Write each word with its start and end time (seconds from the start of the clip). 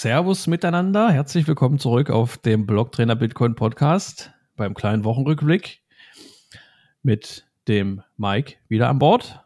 Servus 0.00 0.46
miteinander. 0.46 1.10
Herzlich 1.10 1.46
willkommen 1.46 1.78
zurück 1.78 2.08
auf 2.08 2.38
dem 2.38 2.64
Blocktrainer 2.64 3.16
Bitcoin 3.16 3.54
Podcast 3.54 4.32
beim 4.56 4.72
kleinen 4.72 5.04
Wochenrückblick 5.04 5.82
mit 7.02 7.46
dem 7.68 8.00
Mike 8.16 8.56
wieder 8.68 8.88
an 8.88 8.98
Bord. 8.98 9.44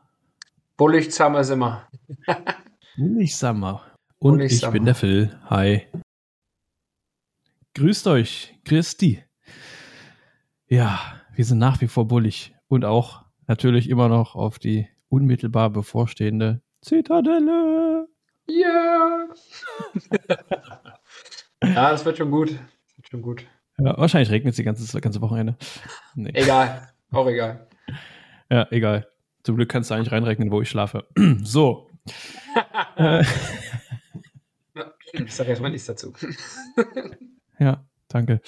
Bullig 0.76 1.12
Summer 1.12 1.42
sind 1.42 1.58
wir. 1.58 1.88
Bullig 2.96 3.36
Summer. 3.36 3.82
Und 4.20 4.34
Bullig 4.34 4.52
ich 4.52 4.60
Summer. 4.60 4.72
bin 4.74 4.84
der 4.84 4.94
Phil. 4.94 5.36
Hi. 5.50 5.88
Grüßt 7.74 8.06
euch. 8.06 8.56
Christi. 8.64 9.24
Ja, 10.68 11.00
wir 11.34 11.44
sind 11.44 11.58
nach 11.58 11.80
wie 11.80 11.88
vor 11.88 12.06
bullig 12.06 12.54
und 12.68 12.84
auch 12.84 13.24
natürlich 13.48 13.90
immer 13.90 14.08
noch 14.08 14.36
auf 14.36 14.60
die 14.60 14.86
unmittelbar 15.08 15.70
bevorstehende 15.70 16.62
Zitadelle. 16.80 18.06
Ja. 18.46 19.28
ja, 21.62 21.90
das 21.90 22.04
wird 22.04 22.18
schon 22.18 22.30
gut. 22.30 22.50
Das 22.50 22.96
wird 22.96 23.08
schon 23.10 23.22
gut. 23.22 23.44
Ja, 23.78 23.96
wahrscheinlich 23.98 24.30
regnet 24.30 24.52
es 24.52 24.56
die 24.56 24.64
ganze, 24.64 25.00
ganze 25.00 25.20
Wochenende. 25.20 25.56
Nee. 26.14 26.30
Egal. 26.34 26.88
Auch 27.10 27.26
egal. 27.26 27.66
Ja, 28.50 28.68
egal. 28.70 29.08
Zum 29.42 29.56
Glück 29.56 29.68
kannst 29.68 29.90
du 29.90 29.94
eigentlich 29.94 30.12
reinrechnen, 30.12 30.50
wo 30.50 30.62
ich 30.62 30.68
schlafe. 30.68 31.06
so. 31.42 31.90
ich 35.12 35.34
sage 35.34 35.50
erstmal 35.50 35.70
nichts 35.70 35.86
dazu. 35.88 36.12
ja, 37.58 37.84
danke. 38.08 38.40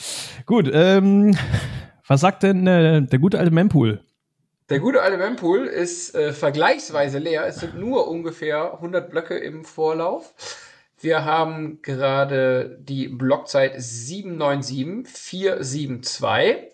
Gut, 0.46 0.70
ähm, 0.72 1.36
was 2.06 2.20
sagt 2.20 2.44
denn 2.44 2.66
äh, 2.66 3.02
der 3.02 3.18
gute 3.18 3.38
alte 3.38 3.50
Mempool? 3.50 4.05
Der 4.68 4.80
gute 4.80 5.00
alte 5.00 5.16
Mempool 5.16 5.66
ist 5.66 6.12
äh, 6.16 6.32
vergleichsweise 6.32 7.20
leer. 7.20 7.46
Es 7.46 7.60
sind 7.60 7.78
nur 7.78 8.08
ungefähr 8.08 8.74
100 8.74 9.08
Blöcke 9.08 9.38
im 9.38 9.64
Vorlauf. 9.64 10.34
Wir 10.98 11.24
haben 11.24 11.80
gerade 11.82 12.76
die 12.80 13.06
Blockzeit 13.06 13.74
797472. 13.76 16.72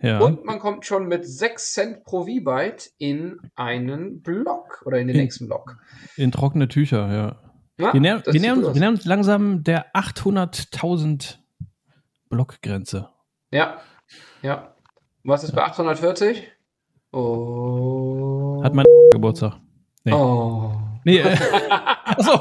Ja. 0.00 0.20
Und 0.20 0.46
man 0.46 0.58
kommt 0.58 0.86
schon 0.86 1.06
mit 1.06 1.26
6 1.26 1.74
Cent 1.74 2.04
pro 2.04 2.24
V-Byte 2.24 2.92
in 2.96 3.38
einen 3.56 4.22
Block 4.22 4.82
oder 4.86 4.96
in 4.98 5.08
den 5.08 5.16
in, 5.16 5.22
nächsten 5.22 5.46
Block. 5.46 5.76
In 6.16 6.32
trockene 6.32 6.68
Tücher, 6.68 7.12
ja. 7.12 7.36
ja 7.78 7.92
wir, 7.92 8.00
nähern, 8.00 8.22
wir, 8.24 8.40
nähern, 8.40 8.62
wir 8.62 8.80
nähern 8.80 8.94
uns 8.94 9.04
langsam 9.04 9.64
der 9.64 9.94
800.000 9.94 11.36
Blockgrenze. 12.30 13.10
Ja, 13.50 13.82
ja. 14.40 14.74
Was 15.24 15.44
ist 15.44 15.52
bei 15.52 15.62
840? 15.62 16.53
Oh. 17.14 18.60
Hat 18.64 18.74
mein 18.74 18.84
Geburtstag. 19.12 19.54
Nee. 20.04 20.12
Oh. 20.12 20.72
Nee, 21.04 21.18
äh, 21.18 21.36
achso. 22.04 22.40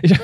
Ich, 0.00 0.18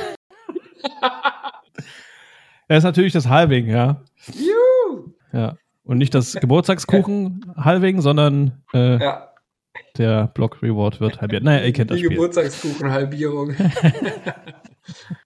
er 2.69 2.77
ist 2.78 2.84
natürlich 2.84 3.12
das 3.12 3.28
Halving, 3.28 3.67
ja. 3.67 4.03
Juhu. 4.33 5.12
Ja. 5.33 5.56
Und 5.83 5.98
nicht 5.98 6.14
das 6.14 6.34
Geburtstagskuchen-Halving, 6.34 8.01
sondern 8.01 8.62
äh, 8.73 8.98
ja. 8.98 9.28
der 9.98 10.29
Block 10.29 10.62
Reward 10.62 11.01
wird 11.01 11.20
halbiert. 11.20 11.42
Naja, 11.42 11.67
ihr 11.67 11.73
kennt 11.73 11.91
das 11.91 11.98
Die 11.98 12.05
Geburtstagskuchen-Halbierung. 12.05 13.55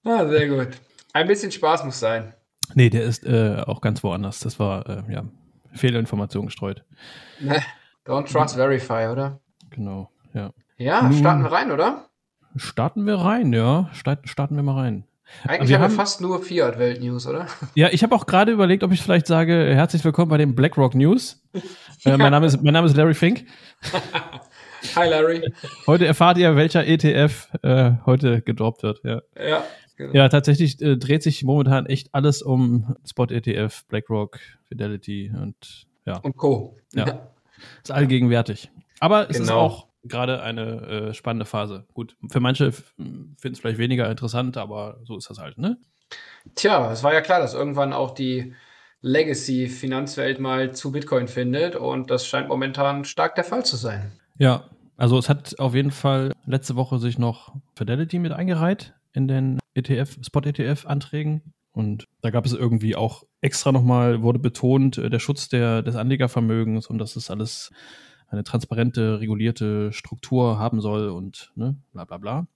ah, 0.05 0.27
sehr 0.27 0.49
gut. 0.49 0.69
Ein 1.13 1.29
bisschen 1.29 1.53
Spaß 1.53 1.85
muss 1.85 2.01
sein. 2.01 2.35
Nee, 2.75 2.91
der 2.91 3.05
ist 3.05 3.25
äh, 3.25 3.63
auch 3.65 3.81
ganz 3.81 4.03
woanders. 4.03 4.41
Das 4.41 4.59
war, 4.59 4.89
äh, 4.89 5.13
ja, 5.13 5.25
Fehlinformation 5.75 6.47
gestreut. 6.47 6.85
Don't 8.09 8.27
trust 8.27 8.57
verify, 8.57 9.07
oder? 9.13 9.39
Genau, 9.69 10.11
ja. 10.33 10.55
Ja, 10.79 11.13
starten 11.13 11.43
wir 11.43 11.53
rein, 11.53 11.71
oder? 11.71 12.07
Starten 12.57 13.05
wir 13.05 13.17
rein, 13.17 13.53
ja. 13.53 13.91
Starten 13.93 14.57
wir 14.57 14.63
mal 14.63 14.81
rein. 14.81 15.05
Eigentlich 15.47 15.69
wir 15.69 15.79
haben 15.79 15.91
wir 15.91 15.97
fast 15.97 16.23
nur 16.23 16.43
Fiat-Welt-News, 16.43 17.27
oder? 17.27 17.49
Ja, 17.75 17.91
ich 17.91 18.03
habe 18.03 18.15
auch 18.15 18.25
gerade 18.25 18.51
überlegt, 18.51 18.83
ob 18.83 18.93
ich 18.93 19.03
vielleicht 19.03 19.27
sage, 19.27 19.53
herzlich 19.75 20.03
willkommen 20.07 20.31
bei 20.31 20.39
den 20.39 20.55
BlackRock 20.55 20.95
News. 20.95 21.45
äh, 22.07 22.17
mein, 22.17 22.31
Name 22.31 22.47
ist, 22.47 22.63
mein 22.63 22.73
Name 22.73 22.87
ist 22.87 22.97
Larry 22.97 23.13
Fink. 23.13 23.45
Hi, 24.97 25.07
Larry. 25.07 25.43
Heute 25.87 26.07
erfahrt 26.07 26.39
ihr, 26.39 26.57
welcher 26.57 26.87
ETF 26.87 27.51
äh, 27.63 27.91
heute 28.07 28.41
gedroppt 28.41 28.85
wird. 28.85 29.01
Ja, 29.05 29.21
ja, 29.39 29.65
genau. 29.99 30.15
ja 30.15 30.29
tatsächlich 30.31 30.81
äh, 30.81 30.97
dreht 30.97 31.23
sich 31.23 31.45
momentan 31.45 31.85
echt 31.85 32.15
alles 32.15 32.41
um 32.41 32.97
Spot-ETF, 33.05 33.85
BlackRock, 33.87 34.39
Fidelity 34.67 35.31
und 35.39 35.87
ja. 36.07 36.17
Und 36.21 36.39
Co. 36.39 36.75
Ja. 36.95 37.29
Ist 37.83 37.91
allgegenwärtig. 37.91 38.71
Aber 39.01 39.31
es 39.31 39.39
genau. 39.39 39.45
ist 39.45 39.51
auch 39.51 39.89
gerade 40.05 40.43
eine 40.43 40.63
äh, 40.87 41.15
spannende 41.15 41.45
Phase. 41.45 41.87
Gut, 41.95 42.17
für 42.31 42.41
manche 42.41 42.73
finden 42.73 43.37
es 43.43 43.61
vielleicht 43.61 43.79
weniger 43.79 44.11
interessant, 44.11 44.57
aber 44.57 45.01
so 45.05 45.17
ist 45.17 45.29
das 45.29 45.39
halt, 45.39 45.59
ne? 45.59 45.79
Tja, 46.55 46.91
es 46.91 47.03
war 47.03 47.13
ja 47.13 47.21
klar, 47.21 47.41
dass 47.41 47.55
irgendwann 47.55 47.93
auch 47.93 48.13
die 48.13 48.55
Legacy-Finanzwelt 49.01 50.41
mal 50.41 50.73
zu 50.73 50.93
Bitcoin 50.93 51.29
findet 51.29 51.77
und 51.77 52.11
das 52.11 52.27
scheint 52.27 52.49
momentan 52.49 53.05
stark 53.05 53.35
der 53.35 53.45
Fall 53.45 53.65
zu 53.65 53.77
sein. 53.77 54.13
Ja, 54.39 54.65
also 54.97 55.19
es 55.19 55.29
hat 55.29 55.59
auf 55.59 55.75
jeden 55.75 55.91
Fall 55.91 56.33
letzte 56.47 56.75
Woche 56.77 56.99
sich 56.99 57.19
noch 57.19 57.55
Fidelity 57.77 58.19
mit 58.19 58.33
eingereiht 58.33 58.95
in 59.13 59.29
den 59.29 59.59
ETF, 59.75 60.19
Spot-ETF-Anträgen. 60.23 61.55
Und 61.79 62.09
da 62.23 62.31
gab 62.31 62.45
es 62.45 62.55
irgendwie 62.55 62.97
auch 62.97 63.23
extra 63.41 63.71
nochmal, 63.71 64.21
wurde 64.21 64.41
betont, 64.41 64.99
äh, 64.99 65.11
der 65.11 65.21
Schutz 65.21 65.49
der, 65.49 65.81
des 65.81 65.95
Anlegervermögens 65.95 66.89
und 66.89 66.99
dass 66.99 67.15
es 67.15 67.31
alles 67.31 67.71
eine 68.27 68.43
transparente, 68.43 69.21
regulierte 69.21 69.93
Struktur 69.93 70.59
haben 70.59 70.81
soll 70.81 71.09
und 71.09 71.53
ne, 71.55 71.77
bla 71.93 72.05
bla 72.05 72.19
bla. 72.19 72.47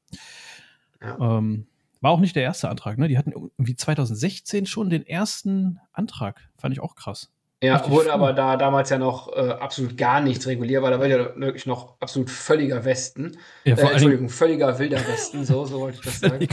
Ja. 1.00 1.38
Ähm, 1.38 1.68
war 2.00 2.10
auch 2.10 2.18
nicht 2.18 2.34
der 2.34 2.42
erste 2.42 2.68
Antrag, 2.68 2.98
ne? 2.98 3.06
Die 3.06 3.16
hatten 3.16 3.30
irgendwie 3.30 3.76
2016 3.76 4.66
schon 4.66 4.90
den 4.90 5.06
ersten 5.06 5.78
Antrag. 5.92 6.50
Fand 6.58 6.74
ich 6.74 6.80
auch 6.80 6.96
krass. 6.96 7.30
Ja, 7.62 7.88
wurde 7.88 8.12
aber 8.12 8.32
da 8.32 8.56
damals 8.56 8.90
ja 8.90 8.98
noch 8.98 9.32
äh, 9.36 9.50
absolut 9.50 9.96
gar 9.96 10.20
nichts 10.20 10.48
reguliert, 10.48 10.82
weil 10.82 10.90
da 10.90 10.98
war 10.98 11.06
ja 11.06 11.36
wirklich 11.36 11.64
noch 11.64 11.94
absolut 12.00 12.28
völliger 12.28 12.84
Westen. 12.84 13.36
Ja, 13.62 13.76
äh, 13.76 13.92
Entschuldigung, 13.92 14.28
völliger 14.28 14.80
wilder 14.80 14.98
Westen, 15.06 15.44
so, 15.44 15.64
so 15.64 15.78
wollte 15.78 15.98
ich 15.98 16.04
das 16.04 16.20
sagen. 16.20 16.48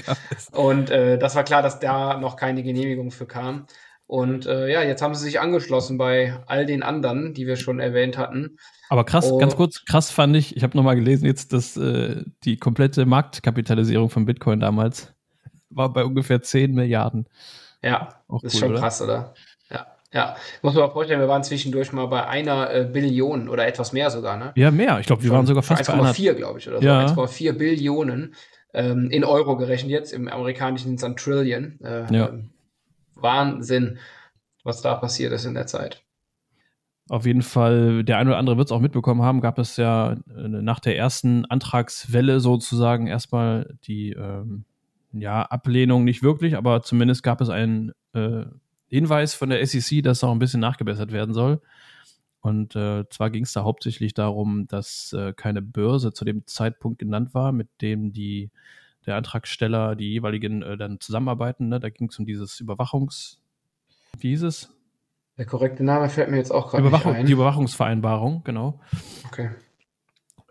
Und 0.52 0.92
äh, 0.92 1.18
das 1.18 1.36
war 1.36 1.44
klar, 1.44 1.64
dass 1.64 1.80
da 1.80 2.20
noch 2.20 2.36
keine 2.36 2.62
Genehmigung 2.62 3.10
für 3.10 3.26
kam. 3.26 3.66
Und 4.06 4.46
äh, 4.46 4.72
ja, 4.72 4.84
jetzt 4.84 5.02
haben 5.02 5.16
sie 5.16 5.24
sich 5.24 5.40
angeschlossen 5.40 5.98
bei 5.98 6.40
all 6.46 6.68
den 6.68 6.84
anderen, 6.84 7.34
die 7.34 7.48
wir 7.48 7.56
schon 7.56 7.80
erwähnt 7.80 8.18
hatten. 8.20 8.58
Aber 8.90 9.04
krass, 9.04 9.32
oh. 9.32 9.38
ganz 9.40 9.56
kurz, 9.56 9.86
krass 9.86 10.12
fand 10.12 10.36
ich, 10.36 10.58
ich 10.58 10.64
habe 10.64 10.78
nochmal 10.78 10.96
gelesen 10.96 11.26
jetzt, 11.26 11.54
dass 11.54 11.76
äh, 11.76 12.24
die 12.44 12.58
komplette 12.58 13.08
Marktkapitalisierung 13.08 14.12
von 14.12 14.26
Bitcoin 14.26 14.60
damals 14.60 15.14
war 15.72 15.92
bei 15.92 16.04
ungefähr 16.04 16.42
10 16.42 16.74
Milliarden. 16.74 17.28
Ja, 17.84 18.22
Auch 18.28 18.42
das 18.42 18.54
cool, 18.54 18.56
ist 18.56 18.60
schon 18.60 18.72
oder? 18.72 18.80
krass, 18.80 19.02
oder? 19.02 19.34
Ja, 20.12 20.36
muss 20.64 20.74
man 20.74 20.86
mal 20.86 20.92
vorstellen, 20.92 21.20
wir 21.20 21.28
waren 21.28 21.44
zwischendurch 21.44 21.94
mal 21.94 22.08
bei 22.08 22.26
einer 22.26 22.74
äh, 22.74 22.90
Billion 22.92 23.48
oder 23.48 23.68
etwas 23.68 23.94
mehr 23.94 24.10
sogar, 24.10 24.38
ne? 24.38 24.52
Ja, 24.56 24.72
mehr. 24.72 25.00
Ich 25.00 25.06
glaube, 25.06 25.24
wir 25.24 25.30
waren 25.30 25.46
sogar 25.46 25.62
fast 25.62 25.86
bei 25.86 25.94
1,4, 25.94 26.34
glaube 26.34 26.60
ich, 26.60 26.68
oder 26.68 26.80
so. 26.80 26.86
Ja. 26.86 27.06
1,4 27.06 27.54
Billionen 27.54 28.34
ähm, 28.74 29.10
in 29.12 29.24
Euro 29.24 29.56
gerechnet 29.56 29.92
jetzt. 29.92 30.12
Im 30.12 30.28
amerikanischen 30.28 30.88
sind 30.88 30.96
es 30.96 31.02
dann 31.02 31.16
Trillion. 31.16 31.80
Äh, 31.82 32.12
ja. 32.14 32.30
Ähm, 32.30 32.50
Wahnsinn, 33.14 34.00
was 34.64 34.82
da 34.82 34.96
passiert 34.96 35.32
ist 35.32 35.46
in 35.46 35.54
der 35.54 35.68
Zeit. 35.68 36.04
Auf 37.10 37.26
jeden 37.26 37.42
Fall, 37.42 38.04
der 38.04 38.18
eine 38.18 38.32
oder 38.32 38.38
andere 38.38 38.58
wird 38.58 38.68
es 38.68 38.72
auch 38.72 38.80
mitbekommen 38.80 39.24
haben, 39.24 39.42
gab 39.42 39.60
es 39.60 39.78
ja 39.78 40.14
äh, 40.14 40.48
nach 40.48 40.80
der 40.80 40.98
ersten 40.98 41.46
Antragswelle 41.46 42.40
sozusagen 42.40 43.08
erstmal 43.08 43.76
die 43.84 44.12
ähm, 44.12 44.66
ja, 45.12 45.42
Ablehnung 45.44 46.04
nicht 46.04 46.22
wirklich, 46.24 46.56
aber 46.56 46.82
zumindest 46.82 47.24
gab 47.24 47.42
es 47.42 47.50
einen 47.50 47.94
äh, 48.14 48.46
Hinweis 48.90 49.34
von 49.34 49.50
der 49.50 49.66
SEC, 49.66 50.04
dass 50.04 50.22
noch 50.22 50.32
ein 50.32 50.40
bisschen 50.40 50.60
nachgebessert 50.60 51.12
werden 51.12 51.34
soll. 51.34 51.62
Und 52.42 52.76
äh, 52.76 53.08
zwar 53.10 53.30
ging 53.30 53.44
es 53.44 53.54
da 53.54 53.64
hauptsächlich 53.64 54.14
darum, 54.14 54.68
dass 54.68 55.14
äh, 55.14 55.34
keine 55.34 55.62
Börse 55.62 56.14
zu 56.14 56.24
dem 56.24 56.46
Zeitpunkt 56.48 57.00
genannt 57.00 57.34
war, 57.34 57.52
mit 57.52 57.68
dem 57.82 58.14
die 58.14 58.50
der 59.06 59.16
Antragsteller, 59.16 59.96
die 59.96 60.12
jeweiligen 60.12 60.62
äh, 60.62 60.78
dann 60.78 61.00
zusammenarbeiten. 61.00 61.70
Ne? 61.70 61.80
Da 61.80 61.90
ging 61.90 62.10
es 62.10 62.20
um 62.20 62.26
dieses 62.26 62.60
Überwachungs... 62.60 63.40
Wie 64.18 64.30
hieß 64.30 64.44
es? 64.44 64.76
Der 65.38 65.46
korrekte 65.46 65.84
Name 65.84 66.10
fällt 66.10 66.30
mir 66.30 66.38
jetzt 66.38 66.52
auch 66.52 66.70
gerade 66.70 66.86
Überwachung, 66.86 67.14
ein. 67.14 67.26
Die 67.26 67.32
Überwachungsvereinbarung, 67.32 68.44
genau. 68.44 68.82
Okay. 69.28 69.52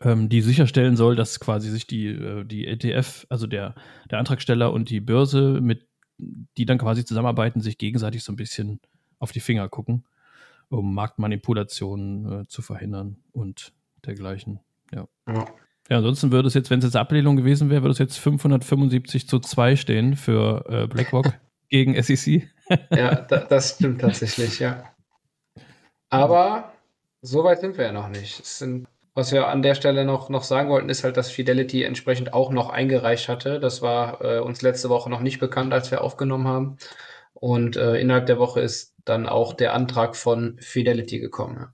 Ähm, 0.01 0.29
die 0.29 0.41
sicherstellen 0.41 0.97
soll, 0.97 1.17
dass 1.17 1.41
quasi 1.41 1.71
sich 1.71 1.87
die, 1.87 2.07
äh, 2.07 2.45
die 2.45 2.67
ETF, 2.67 3.27
also 3.29 3.47
der, 3.47 3.75
der 4.11 4.19
Antragsteller 4.19 4.73
und 4.73 4.91
die 4.91 5.01
Börse 5.01 5.61
mit 5.61 5.88
die 6.19 6.67
dann 6.67 6.79
quasi 6.79 7.05
zusammenarbeiten, 7.05 7.61
sich 7.61 7.79
gegenseitig 7.79 8.25
so 8.25 8.33
ein 8.33 8.37
bisschen 8.37 8.81
auf 9.19 9.33
die 9.33 9.41
Finger 9.41 9.69
gucken, 9.69 10.05
um 10.69 10.95
Marktmanipulationen 10.95 12.43
äh, 12.43 12.47
zu 12.47 12.63
verhindern 12.63 13.19
und 13.33 13.73
dergleichen. 14.05 14.61
Ja. 14.93 15.09
ja. 15.27 15.47
Ja, 15.91 15.97
ansonsten 15.97 16.33
würde 16.33 16.49
es 16.49 16.55
jetzt, 16.55 16.69
wenn 16.69 16.81
es 16.81 16.85
jetzt 16.85 16.97
Ablehnung 16.97 17.37
gewesen 17.37 17.71
wäre, 17.71 17.83
würde 17.83 17.93
es 17.93 17.99
jetzt 17.99 18.19
575 18.19 19.27
zu 19.27 19.39
2 19.39 19.77
stehen 19.77 20.17
für 20.17 20.65
äh, 20.69 20.87
BlackRock 20.87 21.33
gegen 21.71 22.01
SEC. 22.03 22.47
ja, 22.91 23.15
da, 23.15 23.39
das 23.39 23.77
stimmt 23.77 24.03
tatsächlich, 24.03 24.59
ja. 24.59 24.85
Aber 26.11 26.73
so 27.23 27.43
weit 27.43 27.61
sind 27.61 27.79
wir 27.79 27.87
ja 27.87 27.93
noch 27.93 28.09
nicht. 28.09 28.41
Es 28.41 28.59
sind 28.59 28.87
Was 29.19 29.33
wir 29.33 29.49
an 29.49 29.63
der 29.63 29.75
Stelle 29.75 30.05
noch, 30.05 30.29
noch 30.29 30.45
sagen 30.45 30.69
wollten, 30.69 30.89
ist 30.91 31.03
halt, 31.03 31.17
dass 31.17 31.29
Fidelity 31.29 31.83
entsprechend 31.83 32.35
auch 32.35 32.53
noch 32.53 32.71
eingereicht 32.71 33.29
hatte. 33.29 33.59
Das 33.59 33.83
war 33.83 34.25
äh, 34.25 34.39
uns 34.39 34.63
letzte 34.63 34.91
Woche 34.91 35.11
noch 35.11 35.19
nicht 35.19 35.41
bekannt, 35.41 35.73
als 35.73 35.91
wir 35.91 36.03
aufgenommen 36.03 36.47
haben. 36.47 36.77
Und 37.35 37.77
äh, 37.77 37.97
innerhalb 37.97 38.27
der 38.27 38.39
Woche 38.39 38.61
ist 38.61 38.95
dann 39.05 39.27
auch 39.27 39.55
der 39.55 39.75
Antrag 39.75 40.15
von 40.15 40.57
Fidelity 40.61 41.19
gekommen. 41.19 41.67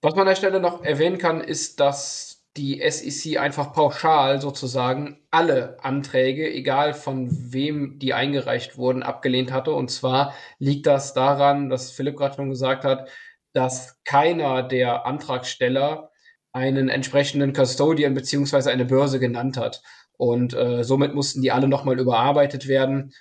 Was 0.00 0.14
man 0.14 0.22
an 0.22 0.28
der 0.28 0.36
Stelle 0.36 0.60
noch 0.60 0.82
erwähnen 0.82 1.18
kann, 1.18 1.42
ist, 1.42 1.78
dass 1.78 2.42
die 2.56 2.82
SEC 2.88 3.38
einfach 3.38 3.74
pauschal 3.74 4.40
sozusagen 4.40 5.20
alle 5.30 5.76
Anträge, 5.84 6.50
egal 6.50 6.94
von 6.94 7.28
wem 7.52 7.98
die 7.98 8.14
eingereicht 8.14 8.78
wurden, 8.78 9.02
abgelehnt 9.02 9.52
hatte. 9.52 9.72
Und 9.72 9.90
zwar 9.90 10.32
liegt 10.58 10.86
das 10.86 11.12
daran, 11.12 11.68
dass 11.68 11.90
Philipp 11.90 12.16
gerade 12.16 12.36
schon 12.36 12.48
gesagt 12.48 12.84
hat, 12.84 13.10
dass 13.52 14.02
keiner 14.04 14.62
der 14.62 15.04
Antragsteller 15.04 16.11
einen 16.52 16.88
entsprechenden 16.88 17.52
Custodian 17.52 18.14
beziehungsweise 18.14 18.70
eine 18.70 18.84
Börse 18.84 19.18
genannt 19.18 19.56
hat. 19.56 19.82
Und 20.16 20.54
äh, 20.54 20.84
somit 20.84 21.14
mussten 21.14 21.42
die 21.42 21.50
alle 21.50 21.68
nochmal 21.68 21.98
überarbeitet 21.98 22.68
werden. 22.68 23.12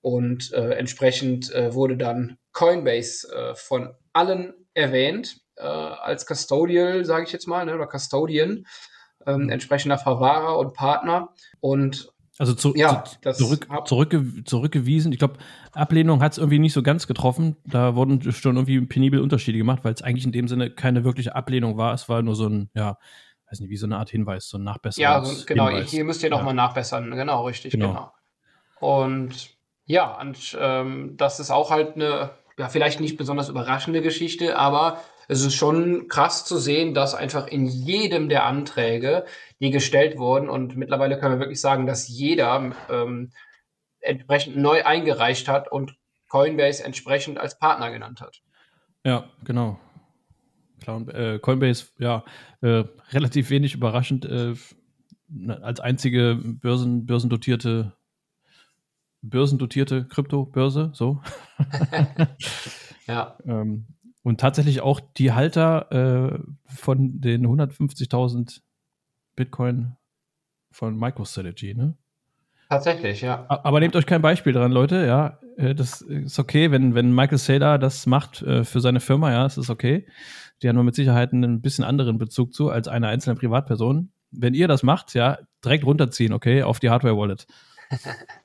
Und 0.00 0.52
äh, 0.52 0.70
entsprechend 0.74 1.52
äh, 1.52 1.74
wurde 1.74 1.96
dann 1.96 2.38
Coinbase 2.52 3.28
äh, 3.32 3.54
von 3.54 3.94
allen 4.12 4.54
erwähnt 4.74 5.40
äh, 5.56 5.62
als 5.62 6.26
Custodial, 6.26 7.04
sage 7.04 7.24
ich 7.24 7.32
jetzt 7.32 7.48
mal, 7.48 7.66
ne, 7.66 7.74
oder 7.74 7.88
Custodian, 7.88 8.66
ähm, 9.26 9.48
entsprechender 9.48 9.98
Verwahrer 9.98 10.58
und 10.58 10.74
Partner. 10.74 11.34
Und 11.60 12.12
also 12.38 12.54
zu, 12.54 12.74
ja, 12.74 13.02
zu, 13.04 13.32
zurück, 13.32 13.68
zurückge 13.86 14.44
zurückgewiesen. 14.44 15.12
Ich 15.12 15.18
glaube, 15.18 15.38
Ablehnung 15.72 16.20
hat 16.22 16.32
es 16.32 16.38
irgendwie 16.38 16.58
nicht 16.58 16.74
so 16.74 16.82
ganz 16.82 17.06
getroffen. 17.06 17.56
Da 17.64 17.94
wurden 17.94 18.20
schon 18.32 18.56
irgendwie 18.56 18.80
penibel 18.82 19.20
Unterschiede 19.20 19.56
gemacht, 19.58 19.84
weil 19.84 19.94
es 19.94 20.02
eigentlich 20.02 20.26
in 20.26 20.32
dem 20.32 20.46
Sinne 20.48 20.70
keine 20.70 21.04
wirkliche 21.04 21.34
Ablehnung 21.34 21.78
war. 21.78 21.94
Es 21.94 22.08
war 22.08 22.22
nur 22.22 22.36
so 22.36 22.46
ein, 22.48 22.70
ja, 22.74 22.98
weiß 23.50 23.60
nicht, 23.60 23.70
wie 23.70 23.76
so 23.76 23.86
eine 23.86 23.96
Art 23.96 24.10
Hinweis, 24.10 24.48
so 24.48 24.58
ein 24.58 24.64
Nachbessern. 24.64 25.02
Ja, 25.02 25.18
also, 25.18 25.44
genau, 25.46 25.68
Hinweis. 25.68 25.90
hier 25.90 26.04
müsst 26.04 26.22
ihr 26.22 26.30
nochmal 26.30 26.54
ja. 26.54 26.62
nachbessern. 26.62 27.10
Genau, 27.10 27.46
richtig, 27.46 27.72
genau. 27.72 27.88
genau. 27.88 28.12
Und 28.80 29.56
ja, 29.86 30.20
und 30.20 30.56
ähm, 30.60 31.16
das 31.16 31.40
ist 31.40 31.50
auch 31.50 31.70
halt 31.70 31.94
eine, 31.94 32.30
ja, 32.58 32.68
vielleicht 32.68 33.00
nicht 33.00 33.16
besonders 33.16 33.48
überraschende 33.48 34.02
Geschichte, 34.02 34.58
aber 34.58 34.98
es 35.28 35.42
ist 35.42 35.54
schon 35.54 36.08
krass 36.08 36.44
zu 36.44 36.58
sehen, 36.58 36.94
dass 36.94 37.14
einfach 37.14 37.46
in 37.46 37.66
jedem 37.66 38.28
der 38.28 38.44
Anträge, 38.44 39.24
die 39.60 39.70
gestellt 39.70 40.18
wurden, 40.18 40.48
und 40.48 40.76
mittlerweile 40.76 41.18
können 41.18 41.34
wir 41.34 41.40
wirklich 41.40 41.60
sagen, 41.60 41.86
dass 41.86 42.08
jeder 42.08 42.72
ähm, 42.90 43.30
entsprechend 44.00 44.56
neu 44.56 44.84
eingereicht 44.84 45.48
hat 45.48 45.70
und 45.70 45.96
Coinbase 46.28 46.84
entsprechend 46.84 47.38
als 47.38 47.58
Partner 47.58 47.90
genannt 47.90 48.20
hat. 48.20 48.42
Ja, 49.04 49.30
genau. 49.44 49.78
Äh, 50.86 51.38
Coinbase, 51.38 51.86
ja, 51.98 52.24
äh, 52.60 52.84
relativ 53.10 53.50
wenig 53.50 53.74
überraschend 53.74 54.24
äh, 54.24 54.54
als 55.62 55.80
einzige 55.80 56.38
Börsen, 56.42 57.06
börsendotierte 57.06 57.96
börsendotierte 59.22 60.04
Kryptobörse, 60.06 60.90
so. 60.94 61.20
ja. 63.06 63.36
ähm, 63.46 63.86
und 64.26 64.40
tatsächlich 64.40 64.80
auch 64.80 64.98
die 64.98 65.30
Halter 65.30 65.92
äh, 65.92 66.38
von 66.66 67.20
den 67.20 67.46
150.000 67.46 68.60
Bitcoin 69.36 69.94
von 70.72 70.98
MicroStrategy, 70.98 71.76
ne? 71.76 71.94
Tatsächlich, 72.68 73.20
ja. 73.20 73.46
Aber 73.48 73.78
nehmt 73.78 73.94
euch 73.94 74.04
kein 74.04 74.22
Beispiel 74.22 74.52
dran, 74.52 74.72
Leute, 74.72 75.06
ja. 75.06 75.38
Äh, 75.56 75.76
das 75.76 76.00
ist 76.00 76.40
okay, 76.40 76.72
wenn, 76.72 76.96
wenn 76.96 77.14
Michael 77.14 77.38
Saylor 77.38 77.78
das 77.78 78.06
macht 78.06 78.42
äh, 78.42 78.64
für 78.64 78.80
seine 78.80 78.98
Firma, 78.98 79.30
ja, 79.30 79.46
es 79.46 79.58
ist 79.58 79.70
okay. 79.70 80.08
Die 80.60 80.68
haben 80.68 80.84
mit 80.84 80.96
Sicherheit 80.96 81.32
einen 81.32 81.60
bisschen 81.60 81.84
anderen 81.84 82.18
Bezug 82.18 82.52
zu 82.52 82.68
als 82.68 82.88
eine 82.88 83.06
einzelne 83.06 83.36
Privatperson. 83.36 84.10
Wenn 84.32 84.54
ihr 84.54 84.66
das 84.66 84.82
macht, 84.82 85.14
ja, 85.14 85.38
direkt 85.64 85.86
runterziehen, 85.86 86.32
okay, 86.32 86.64
auf 86.64 86.80
die 86.80 86.90
Hardware-Wallet. 86.90 87.46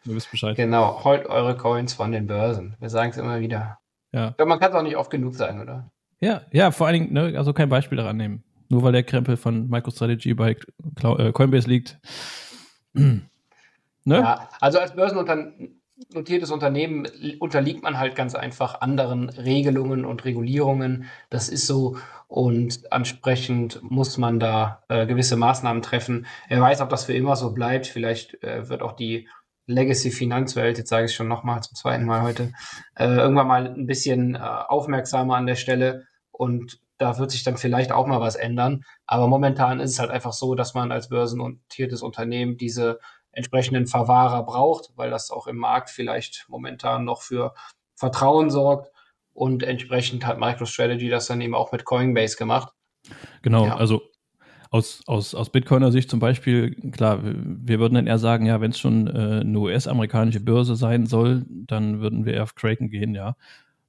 Du 0.05 0.13
wisst 0.13 0.29
Bescheid. 0.29 0.55
Genau, 0.55 1.03
holt 1.03 1.25
eure 1.25 1.57
Coins 1.57 1.93
von 1.93 2.11
den 2.11 2.27
Börsen. 2.27 2.75
Wir 2.79 2.89
sagen 2.89 3.09
es 3.09 3.17
immer 3.17 3.39
wieder. 3.39 3.80
Ja. 4.11 4.29
Ich 4.29 4.37
glaube, 4.37 4.49
man 4.49 4.59
kann 4.59 4.71
es 4.71 4.77
auch 4.77 4.83
nicht 4.83 4.97
oft 4.97 5.09
genug 5.09 5.35
sagen, 5.35 5.61
oder? 5.61 5.91
Ja, 6.19 6.41
ja, 6.51 6.71
vor 6.71 6.87
allen 6.87 7.01
Dingen, 7.01 7.13
ne, 7.13 7.37
also 7.37 7.53
kein 7.53 7.69
Beispiel 7.69 7.97
daran 7.97 8.17
nehmen. 8.17 8.43
Nur 8.69 8.83
weil 8.83 8.93
der 8.93 9.03
Krempel 9.03 9.35
von 9.35 9.67
MicroStrategy 9.69 10.33
bei 10.33 10.55
äh, 11.03 11.31
Coinbase 11.33 11.67
liegt. 11.67 11.99
ne? 12.93 13.21
Ja, 14.05 14.49
also 14.61 14.79
als 14.79 14.95
börsennotiertes 14.95 16.51
Unternehmen 16.51 17.05
unterliegt 17.39 17.83
man 17.83 17.97
halt 17.97 18.15
ganz 18.15 18.33
einfach 18.33 18.79
anderen 18.79 19.29
Regelungen 19.29 20.05
und 20.05 20.23
Regulierungen. 20.23 21.05
Das 21.29 21.49
ist 21.49 21.67
so. 21.67 21.97
Und 22.27 22.83
entsprechend 22.91 23.81
muss 23.83 24.17
man 24.17 24.39
da 24.39 24.83
äh, 24.87 25.05
gewisse 25.05 25.35
Maßnahmen 25.35 25.81
treffen. 25.81 26.25
Wer 26.47 26.61
weiß, 26.61 26.79
ob 26.79 26.87
das 26.87 27.05
für 27.05 27.13
immer 27.13 27.35
so 27.35 27.51
bleibt. 27.51 27.87
Vielleicht 27.87 28.41
äh, 28.41 28.69
wird 28.69 28.83
auch 28.83 28.93
die 28.93 29.27
Legacy-Finanzwelt, 29.67 30.77
jetzt 30.77 30.89
sage 30.89 31.05
ich 31.05 31.11
es 31.11 31.15
schon 31.15 31.27
nochmal 31.27 31.61
zum 31.61 31.75
zweiten 31.75 32.05
Mal 32.05 32.23
heute, 32.23 32.53
äh, 32.95 33.05
irgendwann 33.05 33.47
mal 33.47 33.67
ein 33.67 33.85
bisschen 33.85 34.35
äh, 34.35 34.39
aufmerksamer 34.39 35.35
an 35.35 35.45
der 35.45 35.55
Stelle 35.55 36.05
und 36.31 36.79
da 37.01 37.17
wird 37.17 37.31
sich 37.31 37.43
dann 37.43 37.57
vielleicht 37.57 37.91
auch 37.91 38.05
mal 38.05 38.21
was 38.21 38.35
ändern. 38.35 38.83
Aber 39.07 39.27
momentan 39.27 39.79
ist 39.79 39.91
es 39.91 39.99
halt 39.99 40.11
einfach 40.11 40.33
so, 40.33 40.53
dass 40.53 40.75
man 40.75 40.91
als 40.91 41.09
börsennotiertes 41.09 42.03
Unternehmen 42.03 42.57
diese 42.57 42.99
entsprechenden 43.31 43.87
Verwahrer 43.87 44.43
braucht, 44.43 44.91
weil 44.95 45.09
das 45.09 45.31
auch 45.31 45.47
im 45.47 45.57
Markt 45.57 45.89
vielleicht 45.89 46.45
momentan 46.47 47.03
noch 47.03 47.23
für 47.23 47.53
Vertrauen 47.95 48.51
sorgt. 48.51 48.91
Und 49.33 49.63
entsprechend 49.63 50.25
hat 50.25 50.39
MicroStrategy 50.39 51.09
das 51.09 51.25
dann 51.25 51.41
eben 51.41 51.55
auch 51.55 51.71
mit 51.71 51.85
Coinbase 51.85 52.37
gemacht. 52.37 52.73
Genau, 53.41 53.65
ja. 53.65 53.77
also 53.77 54.01
aus, 54.71 55.03
aus, 55.05 55.35
aus 55.35 55.51
Bitcoiner 55.51 55.91
Sicht 55.91 56.09
zum 56.09 56.19
Beispiel, 56.19 56.73
klar, 56.91 57.19
wir 57.23 57.79
würden 57.79 57.95
dann 57.95 58.07
eher 58.07 58.17
sagen, 58.17 58.45
ja, 58.45 58.61
wenn 58.61 58.71
es 58.71 58.79
schon 58.79 59.07
äh, 59.07 59.41
eine 59.41 59.59
US-amerikanische 59.59 60.39
Börse 60.39 60.77
sein 60.77 61.05
soll, 61.05 61.45
dann 61.49 61.99
würden 61.99 62.25
wir 62.25 62.33
eher 62.33 62.43
auf 62.43 62.55
Kraken 62.55 62.89
gehen, 62.89 63.13
ja, 63.13 63.35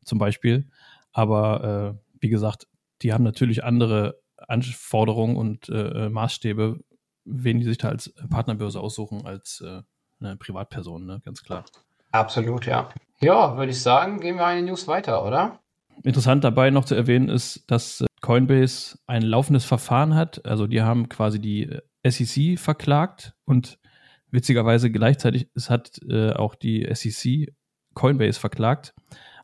zum 0.05 0.19
Beispiel. 0.19 0.69
Aber 1.13 1.95
äh, 1.95 2.19
wie 2.21 2.29
gesagt, 2.29 2.67
die 3.03 3.13
haben 3.13 3.23
natürlich 3.23 3.63
andere 3.63 4.21
Anforderungen 4.37 5.37
und 5.37 5.69
äh, 5.69 6.09
Maßstäbe, 6.09 6.81
wen 7.25 7.61
die 7.61 7.65
sich 7.65 7.79
da 7.79 7.89
als 7.89 8.13
Partnerbörse 8.29 8.81
aussuchen, 8.81 9.25
als 9.25 9.61
äh, 9.61 9.83
eine 10.21 10.37
Privatperson, 10.37 11.07
ne? 11.07 11.21
ganz 11.25 11.45
klar. 11.45 11.65
Absolut, 12.11 12.67
ja. 12.67 12.91
Ja, 13.21 13.57
würde 13.57 13.71
ich 13.71 13.81
sagen, 13.81 14.19
gehen 14.19 14.35
wir 14.35 14.47
eine 14.47 14.63
News 14.67 14.89
weiter, 14.89 15.25
oder? 15.25 15.61
Interessant 16.03 16.43
dabei 16.43 16.71
noch 16.71 16.85
zu 16.85 16.97
erwähnen 16.97 17.29
ist, 17.29 17.71
dass 17.71 18.01
äh, 18.01 18.07
Coinbase 18.23 18.99
ein 19.07 19.23
laufendes 19.23 19.65
Verfahren 19.65 20.15
hat. 20.15 20.47
Also 20.47 20.67
die 20.67 20.81
haben 20.81 21.09
quasi 21.11 21.39
die 21.39 21.65
äh, 21.65 22.11
SEC 22.11 22.59
verklagt 22.59 23.35
und 23.45 23.79
witzigerweise 24.31 24.91
gleichzeitig 24.91 25.49
es 25.55 25.69
hat 25.69 26.01
äh, 26.09 26.33
auch 26.33 26.55
die 26.55 26.89
SEC 26.95 27.55
Coinbase 27.95 28.41
verklagt. 28.41 28.95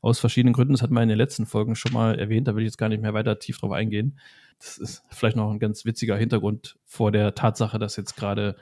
Aus 0.01 0.21
verschiedenen 0.21 0.55
Gründen. 0.55 0.75
Das 0.75 0.83
hat 0.83 0.93
man 0.93 1.03
in 1.03 1.09
den 1.09 1.19
letzten 1.19 1.45
Folgen 1.45 1.75
schon 1.75 1.93
mal 1.93 2.19
erwähnt. 2.19 2.47
Da 2.47 2.55
will 2.55 2.63
ich 2.63 2.69
jetzt 2.69 2.79
gar 2.79 2.89
nicht 2.89 3.03
mehr 3.03 3.15
weiter 3.15 3.39
tief 3.41 3.59
drauf 3.59 3.73
eingehen. 3.73 4.19
Das 4.61 4.79
ist 4.79 5.03
vielleicht 5.11 5.37
noch 5.37 5.51
ein 5.51 5.59
ganz 5.59 5.85
witziger 5.85 6.17
Hintergrund 6.17 6.79
vor 6.85 7.11
der 7.11 7.35
Tatsache, 7.35 7.81
dass 7.81 7.97
jetzt 7.97 8.17
gerade 8.17 8.57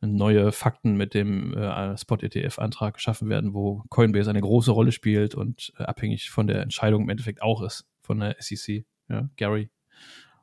neue 0.00 0.52
Fakten 0.52 0.96
mit 0.96 1.12
dem 1.12 1.54
äh, 1.54 1.98
Spot-ETF-Antrag 1.98 2.94
geschaffen 2.94 3.28
werden, 3.28 3.52
wo 3.52 3.82
Coinbase 3.88 4.30
eine 4.30 4.40
große 4.40 4.70
Rolle 4.70 4.92
spielt 4.92 5.34
und 5.34 5.72
äh, 5.76 5.82
abhängig 5.82 6.30
von 6.30 6.46
der 6.46 6.62
Entscheidung 6.62 7.02
im 7.02 7.08
Endeffekt 7.08 7.42
auch 7.42 7.62
ist 7.62 7.84
von 8.00 8.20
der 8.20 8.36
SEC. 8.38 8.86
Ja, 9.08 9.28
Gary. 9.36 9.70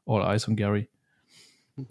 All 0.06 0.22
Eyes 0.22 0.48
on 0.48 0.56
Gary. 0.56 0.90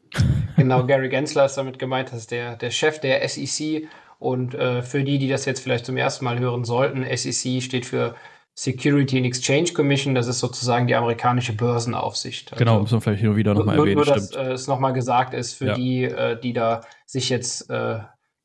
Genau, 0.56 0.86
Gary 0.86 1.08
Gensler 1.08 1.46
ist 1.46 1.56
damit 1.56 1.80
gemeint, 1.80 2.12
dass 2.12 2.28
der, 2.28 2.56
der 2.56 2.70
Chef 2.70 3.00
der 3.00 3.28
SEC 3.28 3.88
und 4.20 4.54
äh, 4.54 4.82
für 4.82 5.02
die, 5.02 5.18
die 5.18 5.28
das 5.28 5.46
jetzt 5.46 5.60
vielleicht 5.60 5.84
zum 5.84 5.96
ersten 5.96 6.24
Mal 6.24 6.38
hören 6.38 6.64
sollten, 6.64 7.04
SEC 7.04 7.60
steht 7.60 7.84
für 7.84 8.14
Security 8.54 9.16
and 9.16 9.26
Exchange 9.26 9.72
Commission, 9.74 10.14
das 10.14 10.28
ist 10.28 10.38
sozusagen 10.38 10.86
die 10.86 10.94
amerikanische 10.94 11.52
Börsenaufsicht. 11.54 12.52
Also 12.52 12.64
genau, 12.64 12.80
muss 12.80 12.92
man 12.92 13.00
vielleicht 13.00 13.20
hin 13.20 13.30
und 13.30 13.36
wieder 13.36 13.52
nochmal 13.52 13.76
erwähnen. 13.76 13.96
Nur, 13.96 14.04
dass 14.04 14.30
äh, 14.30 14.52
es 14.52 14.68
nochmal 14.68 14.92
gesagt 14.92 15.34
ist 15.34 15.54
für 15.54 15.66
ja. 15.66 15.74
die, 15.74 16.04
äh, 16.04 16.40
die 16.40 16.52
da 16.52 16.82
sich 17.04 17.30
jetzt, 17.30 17.68
äh, 17.68 17.98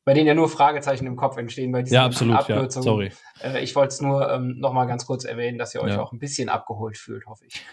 bei 0.05 0.15
denen 0.15 0.25
ja 0.25 0.33
nur 0.33 0.49
Fragezeichen 0.49 1.05
im 1.05 1.15
Kopf 1.15 1.37
entstehen 1.37 1.71
bei 1.71 1.83
diesen 1.83 1.93
ja, 1.93 2.05
absolut, 2.05 2.37
Abkürzungen. 2.37 2.85
Ja, 2.85 2.91
sorry. 2.91 3.11
Äh, 3.43 3.63
ich 3.63 3.75
wollte 3.75 3.89
es 3.93 4.01
nur 4.01 4.31
ähm, 4.31 4.57
nochmal 4.57 4.87
ganz 4.87 5.05
kurz 5.05 5.25
erwähnen, 5.25 5.59
dass 5.59 5.75
ihr 5.75 5.83
euch 5.83 5.93
ja. 5.93 6.01
auch 6.01 6.11
ein 6.11 6.19
bisschen 6.19 6.49
abgeholt 6.49 6.97
fühlt, 6.97 7.27
hoffe 7.27 7.45
ich. 7.45 7.63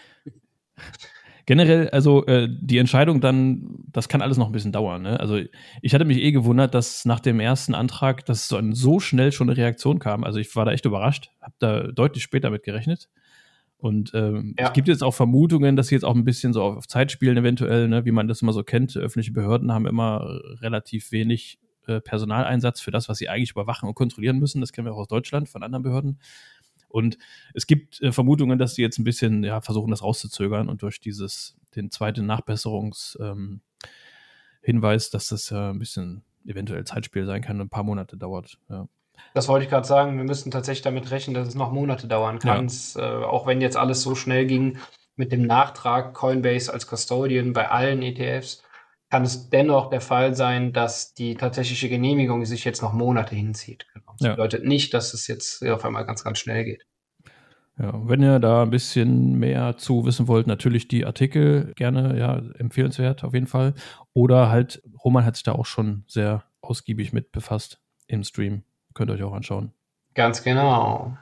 Generell, 1.45 1.89
also 1.91 2.25
äh, 2.25 2.49
die 2.51 2.77
Entscheidung 2.77 3.21
dann, 3.21 3.85
das 3.89 4.09
kann 4.09 4.21
alles 4.21 4.37
noch 4.37 4.47
ein 4.47 4.51
bisschen 4.51 4.73
dauern. 4.73 5.03
Ne? 5.03 5.17
Also 5.17 5.39
ich 5.81 5.93
hatte 5.93 6.03
mich 6.03 6.17
eh 6.17 6.33
gewundert, 6.33 6.73
dass 6.73 7.05
nach 7.05 7.21
dem 7.21 7.39
ersten 7.39 7.73
Antrag, 7.73 8.25
dass 8.25 8.49
so, 8.49 8.59
so 8.73 8.99
schnell 8.99 9.31
schon 9.31 9.49
eine 9.49 9.57
Reaktion 9.57 9.99
kam. 9.99 10.25
Also 10.25 10.39
ich 10.39 10.53
war 10.57 10.65
da 10.65 10.73
echt 10.73 10.83
überrascht, 10.83 11.31
habe 11.41 11.55
da 11.59 11.83
deutlich 11.83 12.21
später 12.21 12.49
mit 12.49 12.63
gerechnet. 12.63 13.07
Und 13.77 14.11
ähm, 14.13 14.55
ja. 14.59 14.67
es 14.67 14.73
gibt 14.73 14.89
jetzt 14.89 15.03
auch 15.03 15.13
Vermutungen, 15.13 15.77
dass 15.77 15.87
sie 15.87 15.95
jetzt 15.95 16.03
auch 16.03 16.15
ein 16.15 16.25
bisschen 16.25 16.51
so 16.51 16.63
auf, 16.63 16.87
Zeit 16.87 17.13
spielen, 17.13 17.37
eventuell, 17.37 17.87
ne? 17.87 18.03
wie 18.03 18.11
man 18.11 18.27
das 18.27 18.41
immer 18.41 18.51
so 18.51 18.63
kennt. 18.63 18.97
Öffentliche 18.97 19.31
Behörden 19.31 19.71
haben 19.71 19.87
immer 19.87 20.41
relativ 20.61 21.13
wenig 21.13 21.59
äh, 21.85 22.01
Personaleinsatz 22.01 22.81
für 22.81 22.91
das, 22.91 23.07
was 23.07 23.19
sie 23.19 23.29
eigentlich 23.29 23.51
überwachen 23.51 23.87
und 23.87 23.95
kontrollieren 23.95 24.39
müssen. 24.39 24.59
Das 24.59 24.73
kennen 24.73 24.87
wir 24.87 24.93
auch 24.93 24.99
aus 24.99 25.07
Deutschland 25.07 25.47
von 25.47 25.63
anderen 25.63 25.83
Behörden. 25.83 26.19
Und 26.97 27.19
es 27.53 27.67
gibt 27.67 28.01
äh, 28.01 28.11
Vermutungen, 28.11 28.57
dass 28.57 28.73
sie 28.73 28.81
jetzt 28.81 28.97
ein 28.97 29.03
bisschen 29.03 29.43
ja, 29.43 29.61
versuchen, 29.61 29.91
das 29.91 30.01
rauszuzögern 30.01 30.67
und 30.67 30.81
durch 30.81 30.99
dieses 30.99 31.55
den 31.75 31.91
zweiten 31.91 32.25
Nachbesserungshinweis, 32.25 33.61
ähm, 34.63 34.81
dass 35.11 35.27
das 35.27 35.51
ja 35.51 35.69
ein 35.69 35.77
bisschen 35.77 36.23
eventuell 36.43 36.85
Zeitspiel 36.85 37.27
sein 37.27 37.43
kann, 37.43 37.61
ein 37.61 37.69
paar 37.69 37.83
Monate 37.83 38.17
dauert. 38.17 38.57
Ja. 38.67 38.87
Das 39.35 39.47
wollte 39.47 39.65
ich 39.65 39.69
gerade 39.69 39.85
sagen. 39.85 40.17
Wir 40.17 40.23
müssten 40.23 40.49
tatsächlich 40.49 40.81
damit 40.81 41.11
rechnen, 41.11 41.35
dass 41.35 41.47
es 41.47 41.53
noch 41.53 41.71
Monate 41.71 42.07
dauern 42.07 42.39
kann. 42.39 42.67
Ja. 42.95 43.21
Äh, 43.21 43.25
auch 43.25 43.45
wenn 43.45 43.61
jetzt 43.61 43.77
alles 43.77 44.01
so 44.01 44.15
schnell 44.15 44.47
ging 44.47 44.79
mit 45.15 45.31
dem 45.31 45.43
Nachtrag 45.43 46.15
Coinbase 46.15 46.73
als 46.73 46.87
Custodian 46.87 47.53
bei 47.53 47.69
allen 47.69 48.01
ETFs, 48.01 48.63
kann 49.09 49.23
es 49.23 49.49
dennoch 49.49 49.89
der 49.89 50.01
Fall 50.01 50.35
sein, 50.35 50.73
dass 50.73 51.13
die 51.13 51.35
tatsächliche 51.35 51.89
Genehmigung 51.89 52.45
sich 52.45 52.65
jetzt 52.65 52.81
noch 52.81 52.93
Monate 52.93 53.35
hinzieht. 53.35 53.85
Genau. 53.93 54.11
Das 54.19 54.27
ja. 54.27 54.31
bedeutet 54.31 54.65
nicht, 54.65 54.93
dass 54.93 55.13
es 55.13 55.27
jetzt 55.27 55.65
auf 55.65 55.85
einmal 55.85 56.05
ganz, 56.05 56.23
ganz 56.23 56.39
schnell 56.39 56.65
geht. 56.65 56.85
Ja, 57.79 57.93
wenn 58.07 58.23
ihr 58.23 58.39
da 58.39 58.63
ein 58.63 58.71
bisschen 58.71 59.35
mehr 59.35 59.77
zu 59.77 60.05
wissen 60.05 60.27
wollt, 60.27 60.47
natürlich 60.47 60.87
die 60.87 61.05
Artikel 61.05 61.73
gerne, 61.75 62.17
ja, 62.17 62.41
empfehlenswert 62.57 63.23
auf 63.23 63.33
jeden 63.33 63.45
Fall. 63.45 63.75
Oder 64.13 64.49
halt, 64.49 64.81
Roman 65.03 65.25
hat 65.25 65.35
sich 65.35 65.43
da 65.43 65.51
auch 65.51 65.67
schon 65.67 66.03
sehr 66.07 66.43
ausgiebig 66.61 67.13
mit 67.13 67.31
befasst 67.31 67.79
im 68.07 68.23
Stream. 68.23 68.63
Könnt 68.95 69.11
ihr 69.11 69.13
euch 69.13 69.23
auch 69.23 69.33
anschauen. 69.33 69.73
Ganz 70.15 70.43
genau. 70.43 71.15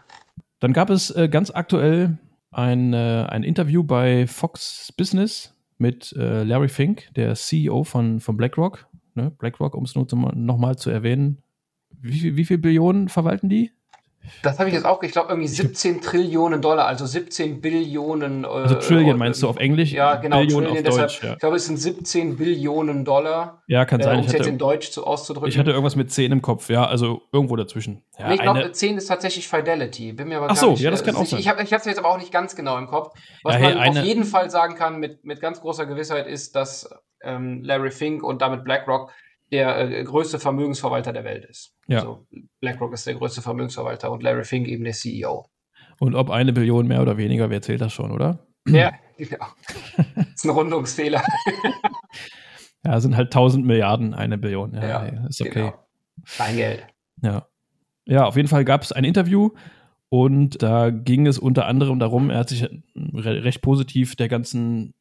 Dann 0.59 0.71
gab 0.71 0.89
es 0.89 1.11
äh, 1.11 1.27
ganz 1.27 1.51
aktuell 1.51 2.17
ein, 2.51 2.93
äh, 2.93 3.25
ein 3.27 3.43
Interview 3.43 3.83
bei 3.83 4.25
Fox 4.25 4.93
Business 4.95 5.54
mit 5.77 6.13
äh, 6.13 6.43
Larry 6.43 6.69
Fink, 6.69 7.13
der 7.15 7.35
CEO 7.35 7.83
von, 7.83 8.19
von 8.19 8.37
BlackRock. 8.37 8.87
Ne? 9.13 9.31
BlackRock, 9.31 9.75
um 9.75 9.83
es 9.83 9.95
nur 9.95 10.07
nochmal 10.35 10.77
zu 10.77 10.89
erwähnen. 10.89 11.41
Wie, 11.89 12.35
wie 12.35 12.45
viel 12.45 12.57
Billionen 12.57 13.09
verwalten 13.09 13.49
die? 13.49 13.71
Das 14.43 14.59
habe 14.59 14.69
ich 14.69 14.75
jetzt 14.75 14.85
auch, 14.85 15.01
ich 15.03 15.11
glaube, 15.11 15.29
irgendwie 15.29 15.47
17 15.47 16.01
Trillionen 16.01 16.61
Dollar, 16.61 16.85
also 16.85 17.05
17 17.05 17.61
Billionen. 17.61 18.43
Äh, 18.43 18.47
also 18.47 18.75
Trillion 18.75 19.17
meinst 19.17 19.41
du 19.41 19.49
auf 19.49 19.57
Englisch? 19.57 19.91
Ja, 19.91 20.15
genau. 20.15 20.39
Billionen 20.39 20.69
Trillion, 20.69 20.87
auf 20.87 20.97
Deutsch, 20.97 21.23
ja. 21.23 21.33
Ich 21.33 21.39
glaube, 21.39 21.55
es 21.55 21.65
sind 21.65 21.77
17 21.77 22.37
Billionen 22.37 23.05
Dollar. 23.05 23.63
Ja, 23.67 23.85
kann 23.85 24.01
sein. 24.01 24.17
Äh, 24.17 24.19
um 24.19 24.25
es 24.25 24.33
jetzt 24.33 24.47
in 24.47 24.57
Deutsch 24.57 24.91
zu, 24.91 25.05
auszudrücken. 25.05 25.49
Ich 25.49 25.57
hatte 25.57 25.71
irgendwas 25.71 25.95
mit 25.95 26.11
10 26.11 26.31
im 26.31 26.41
Kopf, 26.41 26.69
ja, 26.69 26.85
also 26.85 27.21
irgendwo 27.31 27.55
dazwischen. 27.55 28.03
Ja, 28.17 28.27
nee, 28.27 28.35
ich 28.35 28.41
glaube, 28.41 28.71
10 28.71 28.97
ist 28.97 29.07
tatsächlich 29.07 29.47
Fidelity. 29.47 30.13
Bin 30.13 30.27
mir 30.27 30.37
aber 30.37 30.49
Ach 30.49 30.55
so, 30.55 30.71
nicht, 30.71 30.81
ja, 30.81 30.91
das 30.91 31.03
kann 31.03 31.15
auch 31.15 31.25
sein. 31.25 31.39
Ich 31.39 31.47
habe 31.47 31.61
es 31.61 31.69
jetzt 31.69 31.99
aber 31.99 32.09
auch 32.09 32.17
nicht 32.17 32.31
ganz 32.31 32.55
genau 32.55 32.77
im 32.77 32.87
Kopf. 32.87 33.13
Was 33.43 33.55
ja, 33.55 33.59
hey, 33.59 33.75
man 33.75 33.97
auf 33.97 34.03
jeden 34.03 34.23
Fall 34.23 34.49
sagen 34.49 34.75
kann 34.75 34.99
mit, 34.99 35.25
mit 35.25 35.41
ganz 35.41 35.61
großer 35.61 35.85
Gewissheit 35.85 36.27
ist, 36.27 36.55
dass 36.55 36.89
ähm, 37.23 37.63
Larry 37.63 37.91
Fink 37.91 38.23
und 38.23 38.41
damit 38.41 38.63
BlackRock 38.63 39.11
der 39.51 39.77
äh, 39.79 40.03
größte 40.03 40.39
Vermögensverwalter 40.39 41.13
der 41.13 41.23
Welt 41.23 41.45
ist. 41.45 41.75
Ja. 41.87 41.99
Also 41.99 42.27
BlackRock 42.59 42.93
ist 42.93 43.07
der 43.07 43.15
größte 43.15 43.41
Vermögensverwalter 43.41 44.11
und 44.11 44.23
Larry 44.23 44.43
Fink 44.43 44.67
eben 44.67 44.83
der 44.83 44.93
CEO. 44.93 45.47
Und 45.99 46.15
ob 46.15 46.29
eine 46.29 46.53
Billion 46.53 46.87
mehr 46.87 47.01
oder 47.01 47.17
weniger, 47.17 47.49
wer 47.49 47.61
zählt 47.61 47.81
das 47.81 47.93
schon, 47.93 48.11
oder? 48.11 48.45
Ja, 48.67 48.93
genau. 49.17 49.45
das 50.15 50.27
ist 50.35 50.45
ein 50.45 50.49
Rundungsfehler. 50.49 51.23
ja, 52.85 52.99
sind 52.99 53.15
halt 53.15 53.27
1000 53.27 53.65
Milliarden 53.65 54.13
eine 54.13 54.37
Billion. 54.37 54.73
Ja, 54.73 55.05
ja 55.05 55.27
ist 55.27 55.41
okay. 55.41 55.51
Genau. 55.53 55.73
Kein 56.37 56.55
Geld. 56.55 56.85
Ja. 57.21 57.47
Ja, 58.07 58.25
auf 58.25 58.35
jeden 58.35 58.47
Fall 58.47 58.65
gab 58.65 58.83
es 58.83 58.91
ein 58.91 59.03
Interview 59.03 59.51
und 60.09 60.61
da 60.61 60.91
ging 60.91 61.27
es 61.27 61.39
unter 61.39 61.65
anderem 61.65 61.99
darum, 61.99 62.29
er 62.29 62.39
hat 62.39 62.49
sich 62.49 62.67
recht 62.95 63.61
positiv 63.61 64.15
der 64.15 64.27
ganzen 64.27 64.93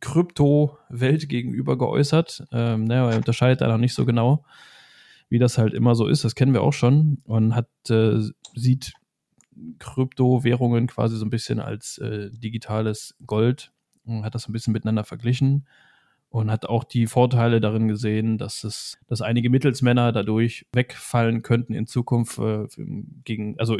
Krypto-Welt 0.00 1.28
gegenüber 1.28 1.76
geäußert. 1.78 2.44
Ähm, 2.52 2.84
naja, 2.84 3.10
er 3.10 3.16
unterscheidet 3.16 3.60
da 3.60 3.68
noch 3.68 3.78
nicht 3.78 3.94
so 3.94 4.04
genau, 4.06 4.44
wie 5.28 5.38
das 5.38 5.58
halt 5.58 5.74
immer 5.74 5.94
so 5.94 6.06
ist. 6.06 6.24
Das 6.24 6.34
kennen 6.34 6.54
wir 6.54 6.62
auch 6.62 6.72
schon 6.72 7.18
und 7.24 7.54
hat, 7.54 7.68
äh, 7.90 8.20
sieht 8.54 8.92
Kryptowährungen 9.78 10.86
quasi 10.86 11.16
so 11.16 11.24
ein 11.24 11.30
bisschen 11.30 11.60
als 11.60 11.98
äh, 11.98 12.30
digitales 12.30 13.14
Gold 13.26 13.72
und 14.04 14.24
hat 14.24 14.34
das 14.34 14.48
ein 14.48 14.52
bisschen 14.52 14.72
miteinander 14.72 15.04
verglichen 15.04 15.66
und 16.28 16.50
hat 16.50 16.66
auch 16.66 16.82
die 16.82 17.06
Vorteile 17.06 17.60
darin 17.60 17.86
gesehen, 17.86 18.38
dass 18.38 18.64
es, 18.64 18.98
dass 19.06 19.22
einige 19.22 19.50
Mittelsmänner 19.50 20.10
dadurch 20.10 20.66
wegfallen 20.72 21.42
könnten 21.42 21.74
in 21.74 21.86
Zukunft 21.86 22.38
äh, 22.38 22.66
gegen, 23.24 23.58
also 23.60 23.78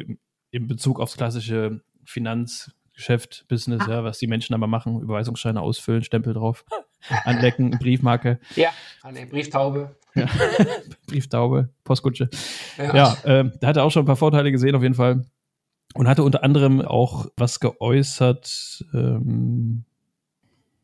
in 0.50 0.66
Bezug 0.68 1.00
aufs 1.00 1.16
klassische 1.16 1.80
Finanz, 2.04 2.72
Geschäft, 2.94 3.44
Business, 3.48 3.82
ah. 3.86 3.90
ja, 3.90 4.04
was 4.04 4.18
die 4.18 4.26
Menschen 4.26 4.54
aber 4.54 4.66
machen, 4.66 5.00
Überweisungsscheine 5.00 5.60
ausfüllen, 5.60 6.04
Stempel 6.04 6.34
drauf, 6.34 6.64
anlecken, 7.24 7.72
Briefmarke. 7.72 8.38
Ja, 8.56 8.70
eine 9.02 9.26
Brieftaube. 9.26 9.96
Ja. 10.14 10.26
Brieftaube, 11.06 11.70
Postkutsche. 11.82 12.30
Ja, 12.78 12.94
ja 12.94 13.16
äh, 13.24 13.50
da 13.60 13.66
hat 13.66 13.76
er 13.76 13.84
auch 13.84 13.90
schon 13.90 14.04
ein 14.04 14.06
paar 14.06 14.16
Vorteile 14.16 14.52
gesehen, 14.52 14.76
auf 14.76 14.82
jeden 14.82 14.94
Fall. 14.94 15.24
Und 15.94 16.08
hatte 16.08 16.22
unter 16.22 16.42
anderem 16.42 16.82
auch 16.82 17.26
was 17.36 17.60
geäußert. 17.60 18.84
Ähm 18.94 19.84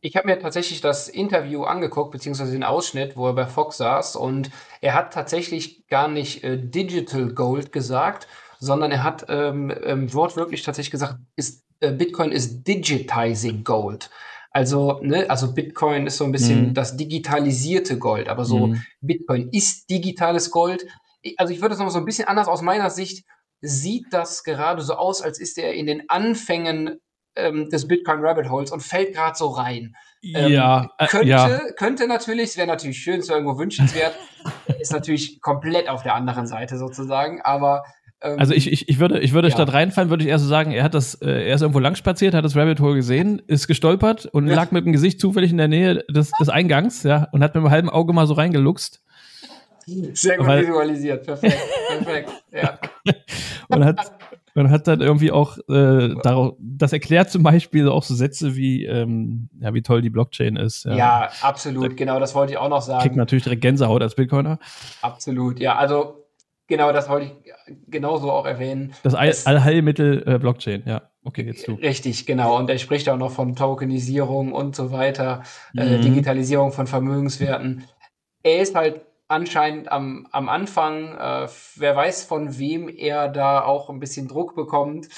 ich 0.02 0.17
habe 0.17 0.29
mir 0.29 0.38
tatsächlich 0.38 0.81
das 0.81 1.09
Interview 1.09 1.64
angeguckt, 1.64 2.11
beziehungsweise 2.11 2.52
den 2.52 2.64
Ausschnitt, 2.64 3.17
wo 3.17 3.26
er 3.26 3.35
bei 3.35 3.47
Fox 3.47 3.76
saß. 3.76 4.17
Und 4.17 4.50
er 4.81 4.95
hat 4.95 5.12
tatsächlich 5.12 5.87
gar 5.88 6.09
nicht 6.09 6.43
äh, 6.43 6.59
Digital 6.59 7.33
Gold 7.33 7.71
gesagt, 7.71 8.26
sondern 8.59 8.93
er 8.93 9.02
hat 9.02 9.26
ähm, 9.29 9.73
ähm, 9.85 10.12
wortwörtlich 10.12 10.62
tatsächlich 10.62 10.90
gesagt, 10.90 11.19
ist 11.37 11.64
Bitcoin 11.80 12.32
ist 12.32 12.64
digitizing 12.64 13.64
Gold. 13.64 14.10
Also, 14.52 14.99
ne, 15.02 15.30
also 15.30 15.54
Bitcoin 15.54 16.06
ist 16.06 16.16
so 16.16 16.25
ein 16.25 16.32
bisschen 16.32 16.68
mhm. 16.68 16.75
das 16.75 16.96
digitalisierte 16.96 17.99
Gold, 17.99 18.28
aber 18.28 18.44
so 18.44 18.68
mhm. 18.68 18.82
Bitcoin 19.00 19.49
ist 19.52 19.88
digitales 19.88 20.50
Gold. 20.50 20.87
Also 21.37 21.52
ich 21.52 21.60
würde 21.60 21.75
das 21.75 21.78
noch 21.78 21.90
so 21.90 21.99
ein 21.99 22.04
bisschen 22.04 22.26
anders 22.26 22.49
aus 22.49 22.62
meiner 22.62 22.90
Sicht 22.90 23.25
sieht 23.60 24.06
das 24.10 24.42
gerade 24.42 24.82
so 24.82 24.94
aus, 24.94 25.22
als 25.22 25.38
ist 25.38 25.58
er 25.58 25.75
in 25.75 25.87
den 25.87 26.08
Anfängen 26.08 26.99
ähm, 27.37 27.68
des 27.68 27.87
Bitcoin 27.87 28.20
Rabbit 28.20 28.50
Holes 28.50 28.72
und 28.72 28.82
fällt 28.82 29.14
gerade 29.14 29.37
so 29.37 29.49
rein. 29.49 29.94
Ähm, 30.22 30.52
ja, 30.52 30.90
äh, 30.99 31.06
könnte, 31.06 31.28
ja. 31.28 31.60
könnte 31.76 32.06
natürlich, 32.06 32.50
es 32.50 32.56
wäre 32.56 32.66
natürlich 32.66 32.99
schön, 32.99 33.20
es 33.20 33.28
wäre 33.28 33.38
irgendwo 33.38 33.58
wünschenswert, 33.58 34.14
ist 34.80 34.92
natürlich 34.92 35.40
komplett 35.40 35.88
auf 35.88 36.02
der 36.02 36.14
anderen 36.14 36.46
Seite 36.46 36.78
sozusagen, 36.78 37.40
aber 37.42 37.84
also 38.21 38.53
ich, 38.53 38.71
ich, 38.71 38.89
ich 38.89 38.99
würde, 38.99 39.21
ich 39.21 39.33
würde 39.33 39.49
ja. 39.49 39.55
statt 39.55 39.73
reinfallen, 39.73 40.11
würde 40.11 40.25
ich 40.25 40.29
eher 40.29 40.39
so 40.39 40.47
sagen, 40.47 40.73
er 40.73 40.85
hat 40.85 40.95
das, 40.95 41.15
äh, 41.15 41.49
er 41.49 41.55
ist 41.55 41.62
irgendwo 41.62 41.79
lang 41.79 41.95
spaziert, 41.95 42.35
hat 42.35 42.45
das 42.45 42.55
Rabbit 42.55 42.81
Hole 42.81 42.95
gesehen, 42.95 43.41
ist 43.47 43.67
gestolpert 43.67 44.27
und 44.27 44.47
ja. 44.47 44.55
lag 44.55 44.73
mit 44.73 44.85
dem 44.85 44.93
Gesicht 44.93 45.21
zufällig 45.21 45.50
in 45.50 45.57
der 45.57 45.69
Nähe 45.69 46.05
des, 46.11 46.31
des 46.39 46.49
Eingangs, 46.50 47.03
ja, 47.03 47.29
und 47.33 47.43
hat 47.43 47.55
mit 47.55 47.65
dem 47.65 47.71
halben 47.71 47.89
Auge 47.89 48.12
mal 48.12 48.27
so 48.27 48.35
reingeluchst. 48.35 49.03
Sehr 49.87 50.37
gut 50.37 50.47
Weil, 50.47 50.62
visualisiert, 50.62 51.25
perfekt, 51.25 51.59
perfekt, 51.89 52.31
ja. 52.53 52.79
und 53.69 53.85
hat, 53.85 54.12
und 54.55 54.71
hat 54.71 54.87
dann 54.87 55.00
irgendwie 55.00 55.33
auch 55.33 55.57
äh, 55.69 56.15
darauf, 56.23 56.57
das 56.61 56.93
erklärt 56.93 57.31
zum 57.31 57.43
Beispiel 57.43 57.89
auch 57.89 58.03
so 58.03 58.15
Sätze 58.15 58.55
wie, 58.55 58.85
ähm, 58.85 59.49
ja, 59.61 59.73
wie 59.73 59.83
toll 59.83 60.03
die 60.03 60.11
Blockchain 60.11 60.57
ist. 60.57 60.85
Ja, 60.85 60.97
ja 60.97 61.31
absolut, 61.41 61.93
da, 61.93 61.95
genau, 61.95 62.21
das 62.21 62.35
wollte 62.35 62.53
ich 62.53 62.59
auch 62.59 62.69
noch 62.69 62.83
sagen. 62.83 63.00
Kriegt 63.00 63.17
natürlich 63.17 63.45
direkt 63.45 63.62
Gänsehaut 63.62 64.03
als 64.03 64.15
Bitcoiner. 64.15 64.59
Absolut, 65.00 65.59
ja, 65.59 65.77
also 65.77 66.21
Genau, 66.71 66.93
das 66.93 67.09
wollte 67.09 67.27
ich 67.27 67.53
genauso 67.89 68.31
auch 68.31 68.47
erwähnen. 68.47 68.95
Das 69.03 69.17
All 69.17 69.35
Allheilmittel 69.45 70.23
äh, 70.25 70.39
Blockchain, 70.39 70.85
ja. 70.87 71.03
Okay, 71.25 71.43
jetzt 71.43 71.67
du. 71.67 71.75
Richtig, 71.75 72.27
genau. 72.27 72.57
Und 72.57 72.71
er 72.71 72.79
spricht 72.79 73.09
auch 73.09 73.17
noch 73.17 73.33
von 73.33 73.57
Tokenisierung 73.57 74.53
und 74.53 74.77
so 74.77 74.93
weiter, 74.93 75.43
äh, 75.77 75.85
mhm. 75.85 75.93
äh, 75.95 75.99
Digitalisierung 75.99 76.71
von 76.71 76.87
Vermögenswerten. 76.87 77.85
Er 78.45 78.62
ist 78.62 78.77
halt 78.77 79.00
anscheinend 79.27 79.91
am, 79.91 80.29
am 80.31 80.49
Anfang, 80.49 81.09
äh, 81.19 81.49
wer 81.75 81.97
weiß, 81.97 82.25
von 82.25 82.57
wem 82.57 82.89
er 82.89 83.29
da 83.29 83.65
auch 83.65 83.91
ein 83.91 83.99
bisschen 83.99 84.29
Druck 84.29 84.55
bekommt, 84.55 85.09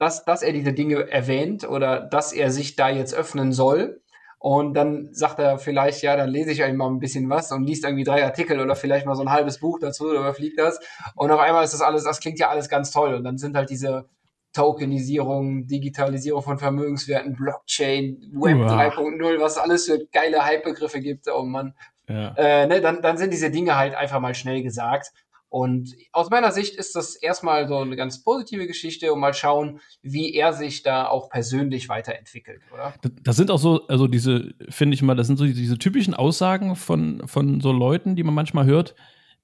dass, 0.00 0.24
dass 0.24 0.42
er 0.42 0.52
diese 0.52 0.72
Dinge 0.72 1.08
erwähnt 1.08 1.68
oder 1.68 2.00
dass 2.00 2.32
er 2.32 2.50
sich 2.50 2.74
da 2.74 2.90
jetzt 2.90 3.14
öffnen 3.14 3.52
soll. 3.52 4.02
Und 4.44 4.74
dann 4.74 5.08
sagt 5.10 5.38
er 5.38 5.56
vielleicht, 5.56 6.02
ja, 6.02 6.16
dann 6.16 6.28
lese 6.28 6.50
ich 6.50 6.60
halt 6.60 6.76
mal 6.76 6.88
ein 6.88 6.98
bisschen 6.98 7.30
was 7.30 7.50
und 7.50 7.64
liest 7.64 7.82
irgendwie 7.82 8.04
drei 8.04 8.26
Artikel 8.26 8.60
oder 8.60 8.76
vielleicht 8.76 9.06
mal 9.06 9.14
so 9.14 9.22
ein 9.22 9.30
halbes 9.30 9.58
Buch 9.58 9.78
dazu 9.80 10.04
oder 10.04 10.20
überfliegt 10.20 10.58
das. 10.58 10.78
Und 11.14 11.30
auf 11.30 11.40
einmal 11.40 11.64
ist 11.64 11.72
das 11.72 11.80
alles, 11.80 12.04
das 12.04 12.20
klingt 12.20 12.38
ja 12.38 12.50
alles 12.50 12.68
ganz 12.68 12.90
toll. 12.90 13.14
Und 13.14 13.24
dann 13.24 13.38
sind 13.38 13.56
halt 13.56 13.70
diese 13.70 14.04
Tokenisierung, 14.52 15.66
Digitalisierung 15.66 16.42
von 16.42 16.58
Vermögenswerten, 16.58 17.32
Blockchain, 17.32 18.18
Web 18.34 18.58
wow. 18.58 18.70
3.0, 18.70 19.40
was 19.40 19.56
alles 19.56 19.86
für 19.86 20.04
geile 20.12 20.44
Hype-Begriffe 20.44 21.00
gibt. 21.00 21.26
Oh 21.34 21.44
Mann. 21.44 21.72
Ja. 22.06 22.34
Äh, 22.36 22.66
ne, 22.66 22.82
dann, 22.82 23.00
dann 23.00 23.16
sind 23.16 23.32
diese 23.32 23.50
Dinge 23.50 23.78
halt 23.78 23.94
einfach 23.94 24.20
mal 24.20 24.34
schnell 24.34 24.62
gesagt. 24.62 25.10
Und 25.54 25.94
aus 26.10 26.30
meiner 26.30 26.50
Sicht 26.50 26.74
ist 26.74 26.96
das 26.96 27.14
erstmal 27.14 27.68
so 27.68 27.78
eine 27.78 27.94
ganz 27.94 28.24
positive 28.24 28.66
Geschichte 28.66 29.12
und 29.12 29.20
mal 29.20 29.34
schauen, 29.34 29.78
wie 30.02 30.34
er 30.34 30.52
sich 30.52 30.82
da 30.82 31.06
auch 31.06 31.30
persönlich 31.30 31.88
weiterentwickelt, 31.88 32.60
oder? 32.72 32.92
Das 33.22 33.36
sind 33.36 33.52
auch 33.52 33.60
so, 33.60 33.86
also 33.86 34.08
diese, 34.08 34.52
finde 34.68 34.94
ich 34.94 35.02
mal, 35.02 35.14
das 35.14 35.28
sind 35.28 35.36
so 35.36 35.44
diese 35.44 35.78
typischen 35.78 36.12
Aussagen 36.12 36.74
von, 36.74 37.22
von 37.28 37.60
so 37.60 37.70
Leuten, 37.70 38.16
die 38.16 38.24
man 38.24 38.34
manchmal 38.34 38.66
hört, 38.66 38.96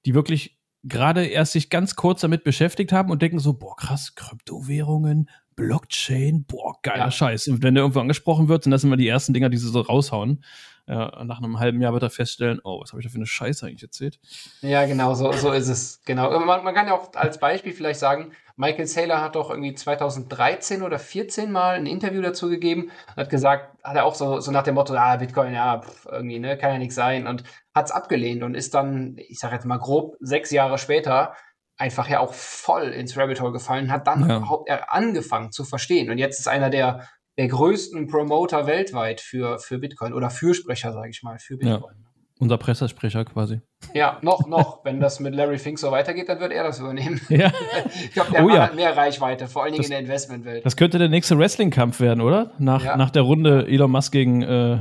die 0.05 0.13
wirklich 0.13 0.59
gerade 0.83 1.27
erst 1.27 1.53
sich 1.53 1.69
ganz 1.69 1.95
kurz 1.95 2.19
damit 2.19 2.43
beschäftigt 2.43 2.91
haben 2.91 3.09
und 3.09 3.21
denken 3.21 3.39
so, 3.39 3.53
boah, 3.53 3.77
krass, 3.77 4.13
Kryptowährungen, 4.15 5.29
Blockchain, 5.55 6.43
boah, 6.43 6.75
geiler 6.81 7.05
ja. 7.05 7.11
Scheiß. 7.11 7.47
Und 7.47 7.63
wenn 7.63 7.73
der 7.73 7.83
irgendwo 7.83 8.01
angesprochen 8.01 8.49
wird, 8.49 8.65
sind 8.65 8.71
das 8.71 8.83
immer 8.83 8.97
die 8.97 9.07
ersten 9.07 9.33
Dinger, 9.33 9.47
die 9.47 9.55
sie 9.55 9.69
so 9.69 9.79
raushauen. 9.79 10.43
Ja, 10.87 11.23
nach 11.23 11.37
einem 11.37 11.59
halben 11.59 11.81
Jahr 11.81 11.93
wird 11.93 12.03
er 12.03 12.09
feststellen, 12.09 12.59
oh, 12.63 12.81
was 12.81 12.91
habe 12.91 13.01
ich 13.01 13.05
da 13.05 13.11
für 13.11 13.17
eine 13.17 13.25
Scheiße 13.25 13.65
eigentlich 13.65 13.83
erzählt? 13.83 14.19
Ja, 14.61 14.85
genau, 14.85 15.13
so, 15.13 15.31
so 15.31 15.51
ist 15.51 15.67
es. 15.67 16.01
Genau. 16.05 16.37
Man, 16.39 16.63
man 16.63 16.75
kann 16.75 16.87
ja 16.87 16.93
auch 16.93 17.13
als 17.13 17.39
Beispiel 17.39 17.73
vielleicht 17.73 17.99
sagen, 17.99 18.31
Michael 18.57 18.85
Saylor 18.85 19.21
hat 19.21 19.35
doch 19.35 19.49
irgendwie 19.49 19.73
2013 19.73 20.83
oder 20.83 20.99
14 20.99 21.51
mal 21.51 21.75
ein 21.75 21.85
Interview 21.85 22.21
dazu 22.21 22.49
gegeben, 22.49 22.91
hat 23.15 23.29
gesagt, 23.29 23.77
hat 23.83 23.95
er 23.95 24.05
auch 24.05 24.15
so, 24.15 24.39
so 24.39 24.51
nach 24.51 24.63
dem 24.63 24.75
Motto, 24.75 24.93
ah, 24.93 25.15
Bitcoin, 25.15 25.53
ja, 25.53 25.81
pff, 25.81 26.07
irgendwie, 26.11 26.39
ne, 26.39 26.57
kann 26.57 26.73
ja 26.73 26.77
nichts 26.77 26.95
sein 26.95 27.27
und 27.27 27.43
hat 27.73 27.85
es 27.85 27.91
abgelehnt 27.91 28.43
und 28.43 28.55
ist 28.55 28.73
dann, 28.73 29.15
ich 29.17 29.39
sage 29.39 29.55
jetzt 29.55 29.65
mal 29.65 29.77
grob, 29.77 30.15
sechs 30.19 30.51
Jahre 30.51 30.77
später 30.77 31.33
einfach 31.77 32.07
ja 32.07 32.19
auch 32.19 32.33
voll 32.33 32.89
ins 32.89 33.17
Rabbit 33.17 33.41
Hole 33.41 33.51
gefallen, 33.51 33.91
hat 33.91 34.05
dann 34.05 34.29
ja. 34.29 34.37
überhaupt 34.37 34.69
angefangen 34.69 35.51
zu 35.51 35.63
verstehen 35.63 36.11
und 36.11 36.19
jetzt 36.19 36.39
ist 36.39 36.47
einer 36.47 36.69
der, 36.69 37.07
der 37.37 37.47
größten 37.47 38.07
Promoter 38.07 38.67
weltweit 38.67 39.21
für, 39.21 39.59
für 39.59 39.79
Bitcoin 39.79 40.13
oder 40.13 40.29
Fürsprecher, 40.29 40.91
sage 40.93 41.09
ich 41.09 41.23
mal, 41.23 41.39
für 41.39 41.57
Bitcoin. 41.57 41.95
Ja. 41.97 42.11
Unser 42.39 42.57
Pressesprecher 42.57 43.23
quasi. 43.23 43.61
Ja, 43.93 44.17
noch, 44.23 44.47
noch. 44.47 44.83
Wenn 44.83 44.99
das 44.99 45.19
mit 45.19 45.35
Larry 45.35 45.59
Fink 45.59 45.77
so 45.77 45.91
weitergeht, 45.91 46.27
dann 46.27 46.39
wird 46.39 46.51
er 46.51 46.63
das 46.63 46.79
übernehmen. 46.79 47.21
Ja. 47.29 47.51
Ich 47.93 48.13
glaube, 48.13 48.31
der 48.31 48.43
oh, 48.43 48.49
ja. 48.49 48.63
hat 48.63 48.75
mehr 48.75 48.97
Reichweite, 48.97 49.47
vor 49.47 49.61
allen 49.61 49.73
Dingen 49.73 49.83
das, 49.83 49.89
in 49.89 49.91
der 49.91 49.99
Investmentwelt. 49.99 50.65
Das 50.65 50.75
könnte 50.75 50.97
der 50.97 51.07
nächste 51.07 51.37
Wrestling-Kampf 51.37 51.99
werden, 51.99 52.19
oder? 52.19 52.51
Nach, 52.57 52.83
ja. 52.83 52.97
nach 52.97 53.11
der 53.11 53.21
Runde 53.21 53.67
Elon 53.67 53.91
Musk 53.91 54.11
gegen, 54.11 54.41
äh, 54.41 54.79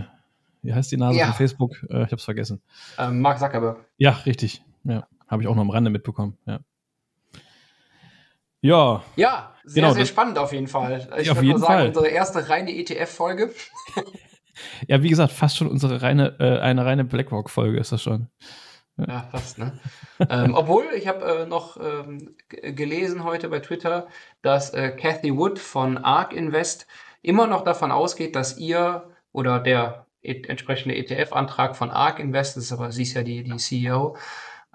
wie 0.62 0.73
heißt 0.73 0.90
die 0.90 0.97
Nase 0.97 1.19
ja. 1.19 1.26
von 1.26 1.35
Facebook? 1.35 1.76
Äh, 1.90 2.04
ich 2.04 2.12
hab's 2.12 2.25
vergessen. 2.25 2.62
Ähm, 2.99 3.21
Mark 3.21 3.38
Zuckerberg. 3.38 3.85
Ja, 3.99 4.12
richtig. 4.25 4.62
Ja, 4.85 5.07
habe 5.28 5.42
ich 5.42 5.49
auch 5.49 5.54
noch 5.54 5.62
am 5.62 5.71
Rande 5.71 5.90
mitbekommen. 5.90 6.38
Ja. 6.47 6.61
Ja. 8.62 9.02
Ja, 9.16 9.54
sehr, 9.64 9.82
genau, 9.82 9.94
sehr 9.94 10.06
spannend 10.06 10.38
auf 10.38 10.52
jeden 10.52 10.68
Fall. 10.68 11.08
Ich 11.18 11.28
würde 11.28 11.42
mal 11.42 11.58
sagen, 11.58 11.64
Fall. 11.64 11.86
unsere 11.88 12.08
erste 12.08 12.48
reine 12.48 12.74
ETF-Folge. 12.74 13.52
Ja, 14.86 15.02
wie 15.02 15.08
gesagt, 15.08 15.32
fast 15.32 15.56
schon 15.56 15.68
unsere 15.68 16.02
reine, 16.02 16.36
äh, 16.38 16.58
eine 16.60 16.84
reine 16.84 17.04
BlackRock-Folge 17.04 17.78
ist 17.78 17.92
das 17.92 18.02
schon. 18.02 18.28
Ja, 18.96 19.06
ja 19.08 19.20
fast, 19.30 19.58
ne? 19.58 19.78
ähm, 20.28 20.54
obwohl, 20.54 20.84
ich 20.94 21.06
habe 21.06 21.24
äh, 21.24 21.46
noch 21.46 21.78
ähm, 21.80 22.34
gelesen 22.48 23.24
heute 23.24 23.48
bei 23.48 23.60
Twitter, 23.60 24.08
dass 24.42 24.74
äh, 24.74 24.90
Cathy 24.90 25.36
Wood 25.36 25.58
von 25.58 25.98
ARK 25.98 26.32
Invest 26.32 26.86
immer 27.22 27.46
noch 27.46 27.62
davon 27.62 27.92
ausgeht, 27.92 28.36
dass 28.36 28.58
ihr 28.58 29.08
oder 29.32 29.60
der 29.60 30.06
e 30.22 30.42
entsprechende 30.48 30.96
ETF-Antrag 30.96 31.76
von 31.76 31.90
ARK 31.90 32.18
Invest, 32.18 32.56
das 32.56 32.64
ist 32.64 32.72
aber 32.72 32.92
sie 32.92 33.02
ist 33.02 33.14
ja 33.14 33.22
die, 33.22 33.42
die 33.42 33.56
CEO, 33.56 34.16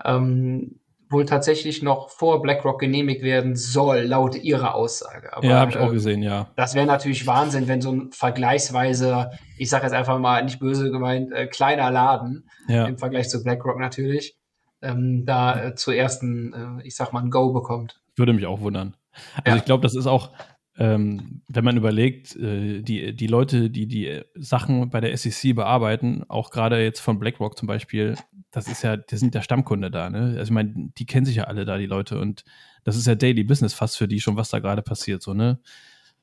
ähm, 0.04 0.80
wohl 1.16 1.26
tatsächlich 1.26 1.82
noch 1.82 2.10
vor 2.10 2.42
BlackRock 2.42 2.80
genehmigt 2.80 3.24
werden 3.24 3.56
soll, 3.56 4.02
laut 4.02 4.36
ihrer 4.36 4.76
Aussage. 4.76 5.36
Aber, 5.36 5.46
ja, 5.48 5.60
habe 5.60 5.72
ich 5.72 5.78
auch 5.78 5.90
äh, 5.90 5.94
gesehen, 5.94 6.22
ja. 6.22 6.48
Das 6.56 6.76
wäre 6.76 6.86
natürlich 6.86 7.26
Wahnsinn, 7.26 7.68
wenn 7.68 7.82
so 7.82 7.92
ein 7.92 8.12
vergleichsweise, 8.12 9.32
ich 9.58 9.70
sage 9.70 9.86
jetzt 9.86 9.94
einfach 9.94 10.20
mal 10.20 10.44
nicht 10.44 10.60
böse 10.60 10.92
gemeint, 10.92 11.32
äh, 11.32 11.48
kleiner 11.48 11.90
Laden 11.90 12.50
ja. 12.68 12.86
im 12.86 12.98
Vergleich 12.98 13.30
zu 13.30 13.42
BlackRock 13.42 13.80
natürlich, 13.80 14.36
ähm, 14.82 15.26
da 15.26 15.68
äh, 15.68 15.76
zuerst 15.76 16.22
ein, 16.22 16.82
äh, 16.82 16.88
ich 16.88 16.96
sag 16.96 17.14
mal, 17.14 17.24
ein 17.24 17.32
Go 17.32 17.54
bekommt. 17.54 18.02
Würde 18.18 18.34
mich 18.34 18.46
auch 18.46 18.60
wundern. 18.60 18.96
Also 19.44 19.52
ja. 19.52 19.56
ich 19.56 19.66
glaube, 19.66 19.82
das 19.82 19.96
ist 19.96 20.08
auch, 20.08 20.32
ähm, 20.78 21.42
wenn 21.48 21.64
man 21.64 21.78
überlegt, 21.78 22.36
äh, 22.36 22.82
die, 22.82 23.16
die 23.16 23.28
Leute, 23.28 23.70
die 23.70 23.88
die 23.88 24.22
Sachen 24.36 24.90
bei 24.90 25.00
der 25.00 25.16
SEC 25.16 25.56
bearbeiten, 25.56 26.24
auch 26.28 26.52
gerade 26.52 26.84
jetzt 26.84 27.00
von 27.00 27.18
BlackRock 27.18 27.58
zum 27.58 27.68
Beispiel, 27.68 28.16
das 28.52 28.68
ist 28.68 28.84
ja, 28.84 28.98
die 28.98 29.18
sind 29.18 29.36
der 29.36 29.42
Stammkunde 29.42 29.90
da, 29.90 30.10
ne? 30.10 30.36
Also 30.38 30.44
ich 30.44 30.52
meine, 30.52 30.74
die 30.98 31.06
kennen 31.06 31.26
sich 31.26 31.38
ja 31.38 31.46
alle 31.46 31.66
da, 31.66 31.78
die 31.78 31.86
Leute, 31.86 32.20
und 32.20 32.44
das 32.84 32.98
ist 32.98 33.08
ja 33.08 33.16
Daily 33.16 33.44
Business 33.44 33.74
fast 33.74 33.98
für 33.98 34.08
die 34.08 34.20
schon, 34.20 34.36
was 34.36 34.50
da 34.50 34.60
gerade 34.60 34.82
passiert, 34.82 35.22
so, 35.22 35.34
ne? 35.34 35.60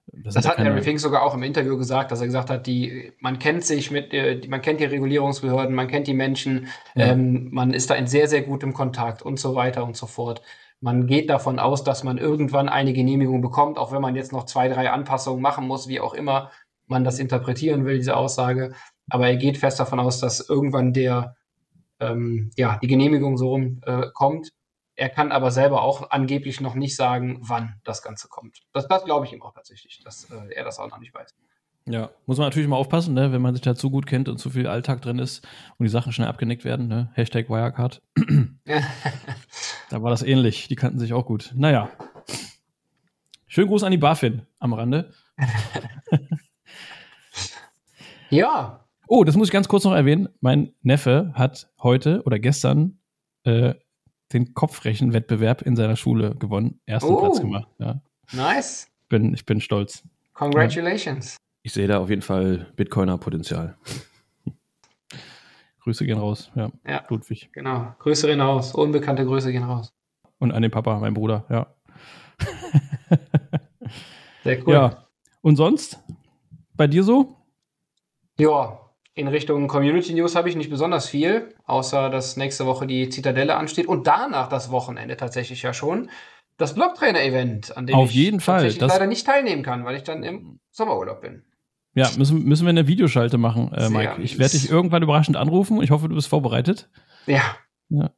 Das, 0.07 0.35
das 0.35 0.49
hat. 0.49 0.59
Larry 0.59 0.83
Fink 0.83 1.01
sogar 1.01 1.23
auch 1.23 1.35
im 1.35 1.43
Interview 1.43 1.79
gesagt, 1.79 2.11
dass 2.11 2.21
er 2.21 2.27
gesagt 2.27 2.51
hat, 2.51 2.67
die, 2.67 3.13
man 3.21 3.39
kennt 3.39 3.65
sich 3.65 3.91
mit, 3.91 4.13
äh, 4.13 4.41
man 4.49 4.61
kennt 4.61 4.81
die 4.81 4.85
Regulierungsbehörden, 4.85 5.75
man 5.75 5.89
kennt 5.89 6.07
die 6.07 6.15
Menschen, 6.15 6.67
ja. 6.95 7.13
ähm, 7.13 7.49
man 7.53 7.73
ist 7.73 7.89
da 7.89 7.95
in 7.95 8.07
sehr, 8.07 8.29
sehr 8.29 8.43
gutem 8.43 8.75
Kontakt 8.75 9.23
und 9.23 9.39
so 9.39 9.55
weiter 9.55 9.85
und 9.85 9.97
so 9.97 10.07
fort. 10.07 10.43
Man 10.83 11.07
geht 11.07 11.31
davon 11.31 11.61
aus, 11.61 11.85
dass 11.85 12.03
man 12.03 12.19
irgendwann 12.19 12.69
eine 12.69 12.93
Genehmigung 12.93 13.41
bekommt, 13.41 13.79
auch 13.79 13.93
wenn 13.93 14.03
man 14.03 14.17
jetzt 14.17 14.33
noch 14.33 14.47
zwei, 14.47 14.69
drei 14.69 14.91
Anpassungen 14.91 15.41
machen 15.41 15.65
muss, 15.65 15.87
wie 15.87 16.01
auch 16.01 16.13
immer 16.13 16.51
man 16.89 17.05
das 17.05 17.21
interpretieren 17.21 17.85
will, 17.85 17.99
diese 17.99 18.17
Aussage. 18.17 18.75
Aber 19.09 19.29
er 19.29 19.37
geht 19.37 19.59
fest 19.59 19.79
davon 19.79 20.01
aus, 20.01 20.19
dass 20.19 20.49
irgendwann 20.49 20.93
der, 20.93 21.37
ähm, 22.01 22.51
ja, 22.57 22.81
die 22.83 22.89
Genehmigung 22.89 23.37
so 23.37 23.51
rum 23.51 23.81
äh, 23.87 24.09
kommt. 24.13 24.49
Er 24.97 25.09
kann 25.09 25.31
aber 25.31 25.53
selber 25.53 25.83
auch 25.83 26.11
angeblich 26.11 26.61
noch 26.61 26.75
nicht 26.75 26.97
sagen, 26.97 27.39
wann 27.43 27.77
das 27.85 28.03
Ganze 28.03 28.27
kommt. 28.27 28.59
Das, 28.73 28.89
das 28.89 29.05
glaube 29.05 29.25
ich 29.27 29.33
ihm 29.33 29.43
auch 29.43 29.55
tatsächlich, 29.55 30.03
dass 30.05 30.31
äh, 30.31 30.53
er 30.53 30.65
das 30.65 30.81
auch 30.81 30.91
noch 30.91 30.99
nicht 30.99 31.15
weiß. 31.15 31.33
Ja, 31.87 32.11
muss 32.27 32.39
man 32.39 32.47
natürlich 32.47 32.69
mal 32.69 32.77
aufpassen, 32.77 33.15
ne? 33.15 33.33
wenn 33.33 33.43
man 33.43 33.55
sich 33.55 33.63
da 33.63 33.77
zu 33.77 33.91
gut 33.91 34.07
kennt 34.07 34.29
und 34.29 34.39
zu 34.39 34.51
viel 34.51 34.67
Alltag 34.67 35.01
drin 35.03 35.21
ist 35.21 35.47
und 35.79 35.85
die 35.85 35.91
Sachen 35.91 36.13
schnell 36.13 36.29
abgenickt 36.29 36.65
werden. 36.65 36.89
Ne? 36.89 37.11
Hashtag 37.15 37.49
Wirecard. 37.49 38.03
da 39.93 40.03
war 40.03 40.11
das 40.11 40.23
ähnlich. 40.23 40.69
Die 40.69 40.77
kannten 40.77 40.99
sich 40.99 41.13
auch 41.13 41.27
gut. 41.27 41.53
Naja. 41.55 41.91
Schönen 43.47 43.69
Gruß 43.69 43.83
an 43.83 43.93
die 43.93 43.99
BaFin 43.99 44.43
am 44.59 44.73
Rande. 44.73 45.13
ja. 48.31 48.87
Oh, 49.07 49.25
das 49.25 49.37
muss 49.37 49.49
ich 49.49 49.53
ganz 49.53 49.69
kurz 49.69 49.85
noch 49.85 49.93
erwähnen. 49.93 50.29
Mein 50.41 50.73
Neffe 50.83 51.33
hat 51.35 51.71
heute 51.83 52.23
oder 52.25 52.39
gestern 52.39 52.99
äh, 53.45 53.75
den 54.33 54.55
Kopfrechenwettbewerb 54.55 55.61
in 55.61 55.77
seiner 55.77 55.97
Schule 55.97 56.35
gewonnen. 56.37 56.81
Ersten 56.87 57.11
oh. 57.13 57.21
Platz 57.21 57.41
gemacht. 57.41 57.69
Ja. 57.79 58.01
Nice. 58.33 58.89
Bin, 59.11 59.35
ich 59.35 59.45
bin 59.45 59.61
stolz. 59.61 60.03
Congratulations 60.33 61.37
ich 61.63 61.73
sehe 61.73 61.87
da 61.87 61.99
auf 61.99 62.11
jeden 62.11 62.23
Fall 62.23 62.67
Bitcoiner-Potenzial. 62.77 63.77
Grüße 65.85 66.07
gehen 66.07 66.19
raus, 66.19 66.51
ja. 66.55 66.71
ja. 66.87 67.05
Ludwig. 67.09 67.51
Genau. 67.53 67.95
Grüße 67.99 68.27
gehen 68.27 68.41
raus. 68.41 68.75
Unbekannte 68.75 69.25
Grüße 69.25 69.51
gehen 69.51 69.65
raus. 69.65 69.93
Und 70.39 70.53
an 70.53 70.63
den 70.63 70.71
Papa, 70.71 70.99
mein 70.99 71.15
Bruder, 71.15 71.45
ja. 71.51 71.75
Sehr 74.45 74.67
cool. 74.67 74.75
Ja. 74.75 75.07
Und 75.41 75.57
sonst? 75.57 75.99
Bei 76.75 76.87
dir 76.87 77.03
so? 77.03 77.37
Ja, 78.39 78.79
in 79.15 79.29
Richtung 79.29 79.69
Community 79.69 80.15
News 80.15 80.35
habe 80.37 80.49
ich 80.49 80.57
nicht 80.57 80.71
besonders 80.71 81.09
viel, 81.09 81.55
außer 81.67 82.11
dass 82.11 82.37
nächste 82.37 82.65
Woche 82.65 82.87
die 82.87 83.09
Zitadelle 83.09 83.57
ansteht 83.57 83.87
und 83.87 84.07
danach 84.07 84.49
das 84.49 84.71
Wochenende 84.71 85.17
tatsächlich 85.17 85.63
ja 85.63 85.75
schon 85.75 86.11
das 86.57 86.75
Blocktrainer-Event, 86.75 87.77
an 87.77 87.87
dem 87.87 87.97
Auf 87.97 88.11
ich 88.11 88.17
jeden 88.17 88.41
Fall. 88.41 88.73
leider 88.79 89.07
nicht 89.07 89.27
teilnehmen 89.27 89.63
kann, 89.63 89.85
weil 89.85 89.97
ich 89.97 90.05
dann 90.05 90.23
im 90.23 90.61
Sommerurlaub 90.71 91.21
bin. 91.21 91.45
Ja, 91.95 92.11
müssen, 92.17 92.45
müssen 92.45 92.65
wir 92.65 92.71
eine 92.71 92.87
Videoschalte 92.87 93.37
machen, 93.37 93.71
äh, 93.73 93.91
Mike. 93.91 94.17
Ich 94.23 94.39
werde 94.39 94.53
dich 94.53 94.71
irgendwann 94.71 95.03
überraschend 95.03 95.37
anrufen. 95.37 95.83
Ich 95.83 95.91
hoffe, 95.91 96.09
du 96.09 96.15
bist 96.15 96.29
vorbereitet. 96.29 96.89
Ja. 97.27 97.43
Ja, 97.91 98.11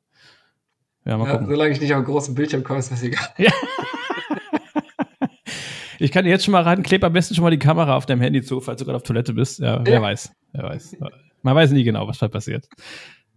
ja 1.05 1.19
mal 1.19 1.31
gucken. 1.31 1.49
solange 1.49 1.73
ich 1.73 1.81
nicht 1.81 1.93
auf 1.93 1.97
einen 1.99 2.07
großen 2.07 2.35
Bildschirm 2.35 2.63
komme, 2.63 2.79
ist 2.79 2.93
das 2.93 3.03
egal. 3.03 3.27
Ja. 3.37 3.51
ich 5.99 6.13
kann 6.13 6.25
dir 6.25 6.31
jetzt 6.31 6.45
schon 6.45 6.53
mal 6.53 6.63
raten, 6.63 6.85
kleb 6.85 7.03
am 7.03 7.13
besten 7.13 7.35
schon 7.35 7.43
mal 7.43 7.51
die 7.51 7.59
Kamera 7.59 7.97
auf 7.97 8.07
deinem 8.07 8.21
Handy 8.21 8.43
zu, 8.43 8.61
falls 8.61 8.79
du 8.79 8.85
gerade 8.85 8.97
auf 8.97 9.03
Toilette 9.03 9.33
bist. 9.33 9.59
Ja, 9.59 9.85
wer 9.85 9.95
ja. 9.95 10.03
weiß. 10.03 10.33
Wer 10.53 10.63
weiß. 10.65 10.97
Man 11.43 11.57
weiß 11.57 11.73
nie 11.73 11.83
genau, 11.83 12.07
was 12.07 12.19
da 12.19 12.29
passiert. 12.29 12.69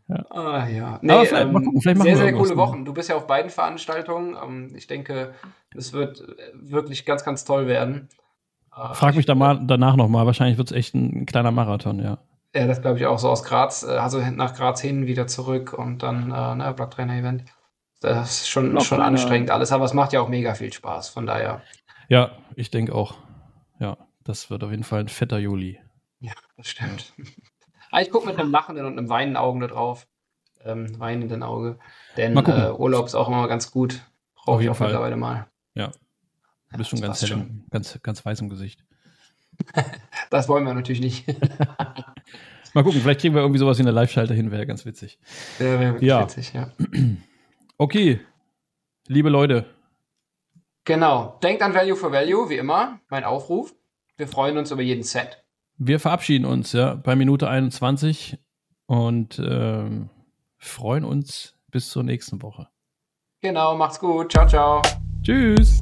Ja. 0.08 0.26
Ah 0.30 0.68
ja. 0.70 1.00
Nee, 1.02 1.12
Aber 1.12 1.26
vielleicht, 1.26 1.46
ähm, 1.46 1.52
mal 1.52 1.64
gucken, 1.64 1.82
vielleicht 1.82 2.02
sehr, 2.02 2.16
sehr 2.16 2.34
coole 2.34 2.52
ne? 2.52 2.58
Wochen. 2.58 2.86
Du 2.86 2.94
bist 2.94 3.10
ja 3.10 3.16
auf 3.16 3.28
beiden 3.28 3.52
Veranstaltungen. 3.52 4.38
Ähm, 4.42 4.72
ich 4.76 4.88
denke, 4.88 5.34
es 5.76 5.94
wird 5.94 6.24
wirklich 6.54 7.06
ganz, 7.06 7.26
ganz 7.26 7.44
toll 7.44 7.68
werden. 7.68 8.08
Frag 8.94 9.16
mich 9.16 9.26
da 9.26 9.36
mal 9.36 9.60
danach 9.64 9.96
nochmal. 9.96 10.26
Wahrscheinlich 10.26 10.58
wird 10.58 10.72
es 10.72 10.78
echt 10.78 10.94
ein 10.94 11.26
kleiner 11.26 11.52
Marathon, 11.52 12.00
ja. 12.00 12.20
Ja, 12.56 12.68
das 12.68 12.82
glaube 12.82 12.98
ich 12.98 13.06
auch 13.06 13.20
so 13.20 13.30
aus 13.30 13.44
Graz, 13.44 13.84
äh, 13.84 13.98
also 13.98 14.20
nach 14.20 14.56
Graz 14.56 14.82
hin, 14.82 15.06
wieder 15.06 15.28
zurück 15.28 15.74
und 15.74 16.04
dann 16.04 16.32
äh, 16.32 16.56
ne, 16.56 16.74
Blocktrainer-Event. 16.76 17.46
Das 18.00 18.42
ist 18.42 18.50
schon, 18.50 18.80
schon 18.82 19.02
anstrengend 19.02 19.50
alles, 19.50 19.72
aber 19.72 19.86
es 19.86 19.94
macht 19.94 20.14
ja 20.14 20.22
auch 20.22 20.30
mega 20.30 20.54
viel 20.54 20.72
Spaß, 20.72 21.10
von 21.10 21.26
daher. 21.26 21.62
Ja, 22.10 22.32
ich 22.56 22.70
denke 22.70 22.94
auch. 22.94 23.16
Ja, 23.80 23.98
das 24.24 24.50
wird 24.50 24.64
auf 24.64 24.72
jeden 24.72 24.84
Fall 24.84 25.02
ein 25.02 25.08
fetter 25.08 25.40
Juli. 25.40 25.80
Ja, 26.20 26.34
das 26.56 26.68
stimmt. 26.68 27.14
ah, 27.92 28.02
ich 28.02 28.12
gucke 28.12 28.28
mit 28.28 28.40
einem 28.40 28.52
lachenden 28.52 28.86
und 28.86 28.98
einem 28.98 29.10
weinenden 29.10 29.38
Auge 29.38 29.60
da 29.62 29.68
drauf. 29.68 30.08
Ähm, 30.64 31.00
weinenden 31.00 31.44
Auge. 31.44 31.80
Denn 32.18 32.36
äh, 32.38 32.72
Urlaub 32.72 33.06
ist 33.06 33.16
auch 33.16 33.28
immer 33.28 33.48
ganz 33.48 33.72
gut. 33.72 34.02
Brauche 34.36 34.64
ich 34.64 34.70
auch 34.70 34.76
Fall. 34.76 34.88
mittlerweile 34.88 35.18
mal. 35.18 35.48
Ja, 35.76 35.92
Du 36.72 36.78
bist 36.78 36.90
schon 36.90 37.02
ganz 37.02 37.22
hell, 37.22 37.30
schon. 37.30 37.64
ganz, 37.70 38.00
ganz 38.04 38.26
weiß 38.26 38.42
im 38.42 38.50
Gesicht. 38.50 38.84
das 40.30 40.50
wollen 40.50 40.66
wir 40.66 40.74
natürlich 40.74 41.02
nicht. 41.02 41.28
Mal 42.74 42.84
gucken, 42.84 43.02
vielleicht 43.02 43.22
kriegen 43.22 43.34
wir 43.34 43.42
irgendwie 43.42 43.60
sowas 43.60 43.78
wie 43.78 43.84
eine 43.84 43.92
Live-Schalter 43.92 44.34
hin, 44.34 44.52
wäre 44.52 44.68
ganz 44.68 44.86
witzig. 44.86 45.18
Ja, 45.60 45.80
wäre 45.80 46.06
ja. 46.06 46.22
witzig, 46.24 46.54
ja. 46.54 46.72
Okay, 47.80 48.20
liebe 49.08 49.30
Leute. 49.30 49.66
Genau. 50.84 51.38
Denkt 51.44 51.62
an 51.62 51.76
Value 51.76 51.96
for 51.96 52.12
Value, 52.12 52.50
wie 52.50 52.58
immer, 52.58 53.00
mein 53.10 53.24
Aufruf. 53.24 53.76
Wir 54.18 54.28
freuen 54.28 54.58
uns 54.58 54.72
über 54.72 54.82
jeden 54.82 55.04
Set. 55.04 55.44
Wir 55.78 56.00
verabschieden 56.00 56.46
uns 56.46 56.72
ja 56.72 56.96
bei 56.96 57.16
Minute 57.16 57.48
21 57.48 58.40
und 58.88 59.38
ähm, 59.38 60.10
freuen 60.58 61.04
uns 61.04 61.56
bis 61.70 61.90
zur 61.90 62.02
nächsten 62.02 62.42
Woche. 62.42 62.68
Genau, 63.42 63.76
macht's 63.78 64.00
gut. 64.00 64.32
Ciao, 64.32 64.48
ciao. 64.48 64.82
Tschüss. 65.22 65.78